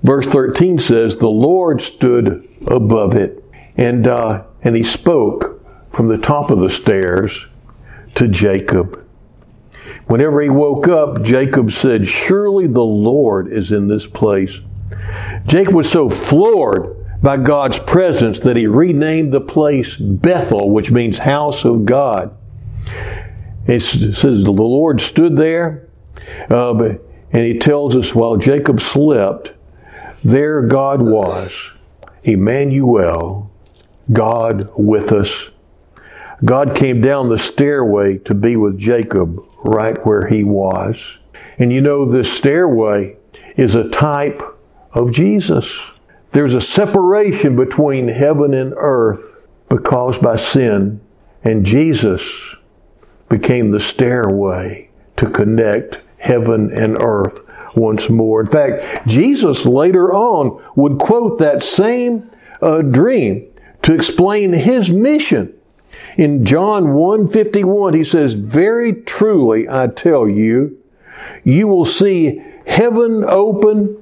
verse 0.02 0.26
13 0.26 0.78
says, 0.78 1.16
The 1.16 1.30
Lord 1.30 1.80
stood 1.80 2.48
above 2.66 3.14
it 3.14 3.42
and, 3.76 4.06
uh, 4.06 4.44
and 4.62 4.76
he 4.76 4.82
spoke 4.82 5.62
from 5.90 6.08
the 6.08 6.18
top 6.18 6.50
of 6.50 6.60
the 6.60 6.70
stairs 6.70 7.46
to 8.16 8.28
Jacob. 8.28 9.06
Whenever 10.06 10.40
he 10.40 10.48
woke 10.48 10.88
up, 10.88 11.22
Jacob 11.22 11.70
said, 11.72 12.06
Surely 12.06 12.66
the 12.66 12.82
Lord 12.82 13.48
is 13.48 13.72
in 13.72 13.88
this 13.88 14.06
place. 14.06 14.60
Jacob 15.46 15.74
was 15.74 15.90
so 15.90 16.10
floored 16.10 16.96
by 17.22 17.36
God's 17.36 17.78
presence 17.78 18.40
that 18.40 18.56
he 18.56 18.66
renamed 18.66 19.32
the 19.32 19.40
place 19.40 19.96
Bethel, 19.96 20.70
which 20.70 20.90
means 20.90 21.18
house 21.18 21.64
of 21.64 21.84
God. 21.84 22.36
It 23.66 23.80
says 23.80 24.44
the 24.44 24.50
Lord 24.50 25.00
stood 25.00 25.36
there, 25.36 25.88
uh, 26.48 26.94
and 27.32 27.44
he 27.44 27.58
tells 27.58 27.96
us 27.96 28.14
while 28.14 28.36
Jacob 28.36 28.80
slept, 28.80 29.52
there 30.24 30.62
God 30.62 31.02
was, 31.02 31.52
Emmanuel, 32.24 33.50
God 34.12 34.70
with 34.76 35.12
us. 35.12 35.50
God 36.44 36.74
came 36.74 37.00
down 37.00 37.28
the 37.28 37.38
stairway 37.38 38.18
to 38.18 38.34
be 38.34 38.56
with 38.56 38.78
Jacob 38.78 39.44
right 39.62 40.04
where 40.06 40.26
he 40.26 40.42
was. 40.42 41.18
And 41.58 41.72
you 41.72 41.80
know, 41.82 42.06
this 42.06 42.32
stairway 42.32 43.16
is 43.56 43.74
a 43.74 43.88
type 43.90 44.42
of 44.92 45.12
Jesus. 45.12 45.78
There's 46.32 46.54
a 46.54 46.60
separation 46.60 47.56
between 47.56 48.08
heaven 48.08 48.54
and 48.54 48.74
earth 48.76 49.48
because 49.68 50.18
by 50.18 50.36
sin, 50.36 51.00
and 51.42 51.64
Jesus 51.64 52.56
became 53.28 53.70
the 53.70 53.80
stairway 53.80 54.90
to 55.16 55.28
connect 55.30 56.00
heaven 56.18 56.72
and 56.72 56.96
earth 57.00 57.46
once 57.76 58.08
more. 58.10 58.40
In 58.40 58.46
fact, 58.46 59.06
Jesus 59.06 59.64
later 59.64 60.12
on 60.12 60.62
would 60.76 60.98
quote 60.98 61.38
that 61.38 61.62
same 61.62 62.30
uh, 62.60 62.82
dream 62.82 63.46
to 63.82 63.94
explain 63.94 64.52
his 64.52 64.90
mission 64.90 65.54
in 66.16 66.44
John 66.44 66.88
1:51 66.94 67.94
he 67.94 68.04
says, 68.04 68.34
"Very 68.34 68.92
truly 68.92 69.68
I 69.68 69.86
tell 69.88 70.28
you, 70.28 70.76
you 71.44 71.68
will 71.68 71.84
see 71.84 72.42
heaven 72.66 73.24
open 73.26 73.96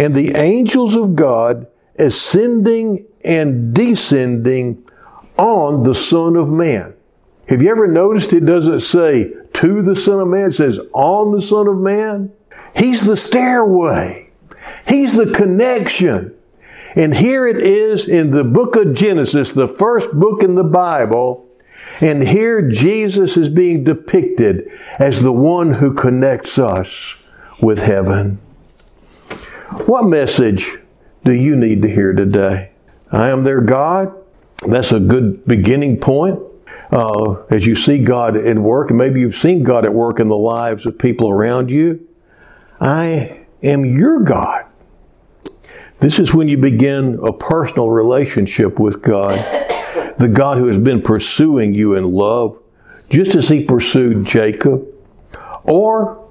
and 0.00 0.14
the 0.14 0.34
angels 0.34 0.96
of 0.96 1.14
God 1.14 1.66
ascending 1.98 3.04
and 3.22 3.74
descending 3.74 4.82
on 5.36 5.82
the 5.82 5.94
Son 5.94 6.36
of 6.36 6.50
Man." 6.50 6.94
Have 7.46 7.62
you 7.62 7.70
ever 7.70 7.88
noticed 7.88 8.32
it 8.32 8.46
doesn't 8.46 8.80
say 8.80 9.32
to 9.54 9.82
the 9.82 9.96
Son 9.96 10.20
of 10.20 10.28
Man, 10.28 10.46
it 10.46 10.54
says 10.54 10.80
on 10.92 11.32
the 11.32 11.40
Son 11.40 11.66
of 11.66 11.78
Man? 11.78 12.30
He's 12.76 13.04
the 13.04 13.16
stairway. 13.16 14.30
He's 14.86 15.14
the 15.14 15.26
connection. 15.26 16.32
And 16.94 17.14
here 17.14 17.46
it 17.46 17.58
is 17.58 18.08
in 18.08 18.30
the 18.30 18.44
book 18.44 18.76
of 18.76 18.94
Genesis, 18.94 19.52
the 19.52 19.68
first 19.68 20.12
book 20.12 20.42
in 20.42 20.54
the 20.54 20.64
Bible. 20.64 21.46
And 22.00 22.22
here 22.22 22.62
Jesus 22.62 23.36
is 23.36 23.48
being 23.48 23.84
depicted 23.84 24.68
as 24.98 25.22
the 25.22 25.32
one 25.32 25.74
who 25.74 25.92
connects 25.92 26.58
us 26.58 27.14
with 27.60 27.82
heaven. 27.82 28.38
What 29.70 30.04
message 30.04 30.78
do 31.24 31.32
you 31.32 31.54
need 31.54 31.82
to 31.82 31.88
hear 31.88 32.12
today? 32.12 32.72
I 33.12 33.28
am 33.28 33.44
their 33.44 33.60
God. 33.60 34.12
That's 34.66 34.90
a 34.90 34.98
good 34.98 35.44
beginning 35.46 36.00
point. 36.00 36.40
Uh, 36.90 37.42
as 37.50 37.64
you 37.68 37.76
see 37.76 38.02
God 38.02 38.36
at 38.36 38.58
work, 38.58 38.90
and 38.90 38.98
maybe 38.98 39.20
you've 39.20 39.36
seen 39.36 39.62
God 39.62 39.84
at 39.84 39.94
work 39.94 40.18
in 40.18 40.26
the 40.26 40.36
lives 40.36 40.86
of 40.86 40.98
people 40.98 41.30
around 41.30 41.70
you. 41.70 42.04
I 42.80 43.46
am 43.62 43.84
your 43.84 44.24
God. 44.24 44.64
This 46.00 46.18
is 46.18 46.34
when 46.34 46.48
you 46.48 46.58
begin 46.58 47.20
a 47.22 47.32
personal 47.32 47.90
relationship 47.90 48.80
with 48.80 49.02
God, 49.02 49.38
the 50.18 50.28
God 50.32 50.58
who 50.58 50.66
has 50.66 50.78
been 50.78 51.00
pursuing 51.00 51.74
you 51.74 51.94
in 51.94 52.10
love, 52.10 52.58
just 53.08 53.36
as 53.36 53.48
he 53.48 53.64
pursued 53.64 54.26
Jacob. 54.26 54.84
Or, 55.62 56.28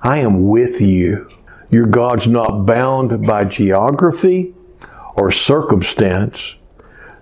I 0.00 0.18
am 0.18 0.46
with 0.46 0.80
you. 0.80 1.28
Your 1.70 1.86
God's 1.86 2.26
not 2.26 2.64
bound 2.64 3.26
by 3.26 3.44
geography 3.44 4.54
or 5.14 5.30
circumstance. 5.30 6.56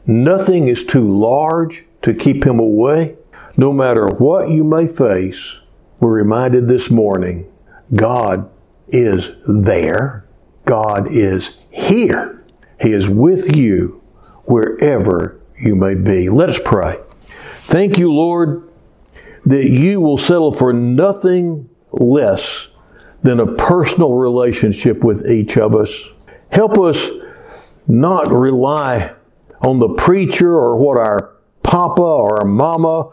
Nothing 0.06 0.68
is 0.68 0.84
too 0.84 1.10
large 1.18 1.84
to 2.02 2.14
keep 2.14 2.46
him 2.46 2.58
away. 2.58 3.16
No 3.56 3.72
matter 3.72 4.06
what 4.06 4.50
you 4.50 4.62
may 4.62 4.86
face, 4.86 5.56
we're 5.98 6.12
reminded 6.12 6.68
this 6.68 6.90
morning 6.90 7.50
God 7.94 8.48
is 8.88 9.32
there. 9.48 10.24
God 10.64 11.08
is 11.10 11.58
here. 11.70 12.44
He 12.80 12.92
is 12.92 13.08
with 13.08 13.56
you 13.56 14.02
wherever 14.44 15.40
you 15.58 15.74
may 15.74 15.94
be. 15.94 16.28
Let 16.28 16.50
us 16.50 16.60
pray. 16.64 16.96
Thank 17.20 17.98
you, 17.98 18.12
Lord, 18.12 18.68
that 19.44 19.68
you 19.68 20.00
will 20.00 20.18
settle 20.18 20.52
for 20.52 20.72
nothing 20.72 21.68
less 21.90 22.68
than 23.22 23.40
a 23.40 23.54
personal 23.54 24.14
relationship 24.14 25.02
with 25.02 25.28
each 25.28 25.56
of 25.56 25.74
us. 25.74 26.08
Help 26.50 26.78
us 26.78 27.10
not 27.86 28.30
rely 28.30 29.12
on 29.60 29.78
the 29.78 29.88
preacher 29.94 30.54
or 30.54 30.76
what 30.76 30.96
our 30.96 31.34
papa 31.62 32.02
or 32.02 32.40
our 32.40 32.44
mama 32.44 33.12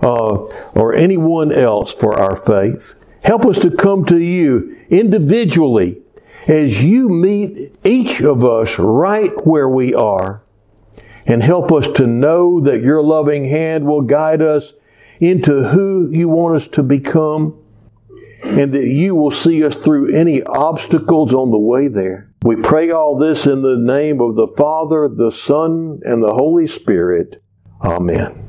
uh, 0.00 0.34
or 0.74 0.94
anyone 0.94 1.52
else 1.52 1.92
for 1.92 2.18
our 2.18 2.36
faith. 2.36 2.94
Help 3.22 3.44
us 3.46 3.58
to 3.60 3.70
come 3.70 4.04
to 4.04 4.18
you 4.18 4.78
individually 4.90 6.00
as 6.46 6.82
you 6.84 7.08
meet 7.08 7.74
each 7.84 8.20
of 8.20 8.44
us 8.44 8.78
right 8.78 9.46
where 9.46 9.68
we 9.68 9.94
are 9.94 10.42
and 11.26 11.42
help 11.42 11.72
us 11.72 11.88
to 11.88 12.06
know 12.06 12.60
that 12.60 12.82
your 12.82 13.02
loving 13.02 13.46
hand 13.46 13.86
will 13.86 14.02
guide 14.02 14.42
us 14.42 14.74
into 15.20 15.68
who 15.68 16.10
you 16.10 16.28
want 16.28 16.56
us 16.56 16.68
to 16.68 16.82
become. 16.82 17.58
And 18.44 18.72
that 18.72 18.86
you 18.86 19.14
will 19.14 19.30
see 19.30 19.64
us 19.64 19.76
through 19.76 20.14
any 20.14 20.42
obstacles 20.42 21.32
on 21.32 21.50
the 21.50 21.58
way 21.58 21.88
there. 21.88 22.30
We 22.42 22.56
pray 22.56 22.90
all 22.90 23.18
this 23.18 23.46
in 23.46 23.62
the 23.62 23.78
name 23.78 24.20
of 24.20 24.36
the 24.36 24.46
Father, 24.46 25.08
the 25.08 25.32
Son, 25.32 26.00
and 26.04 26.22
the 26.22 26.34
Holy 26.34 26.66
Spirit. 26.66 27.42
Amen. 27.80 28.43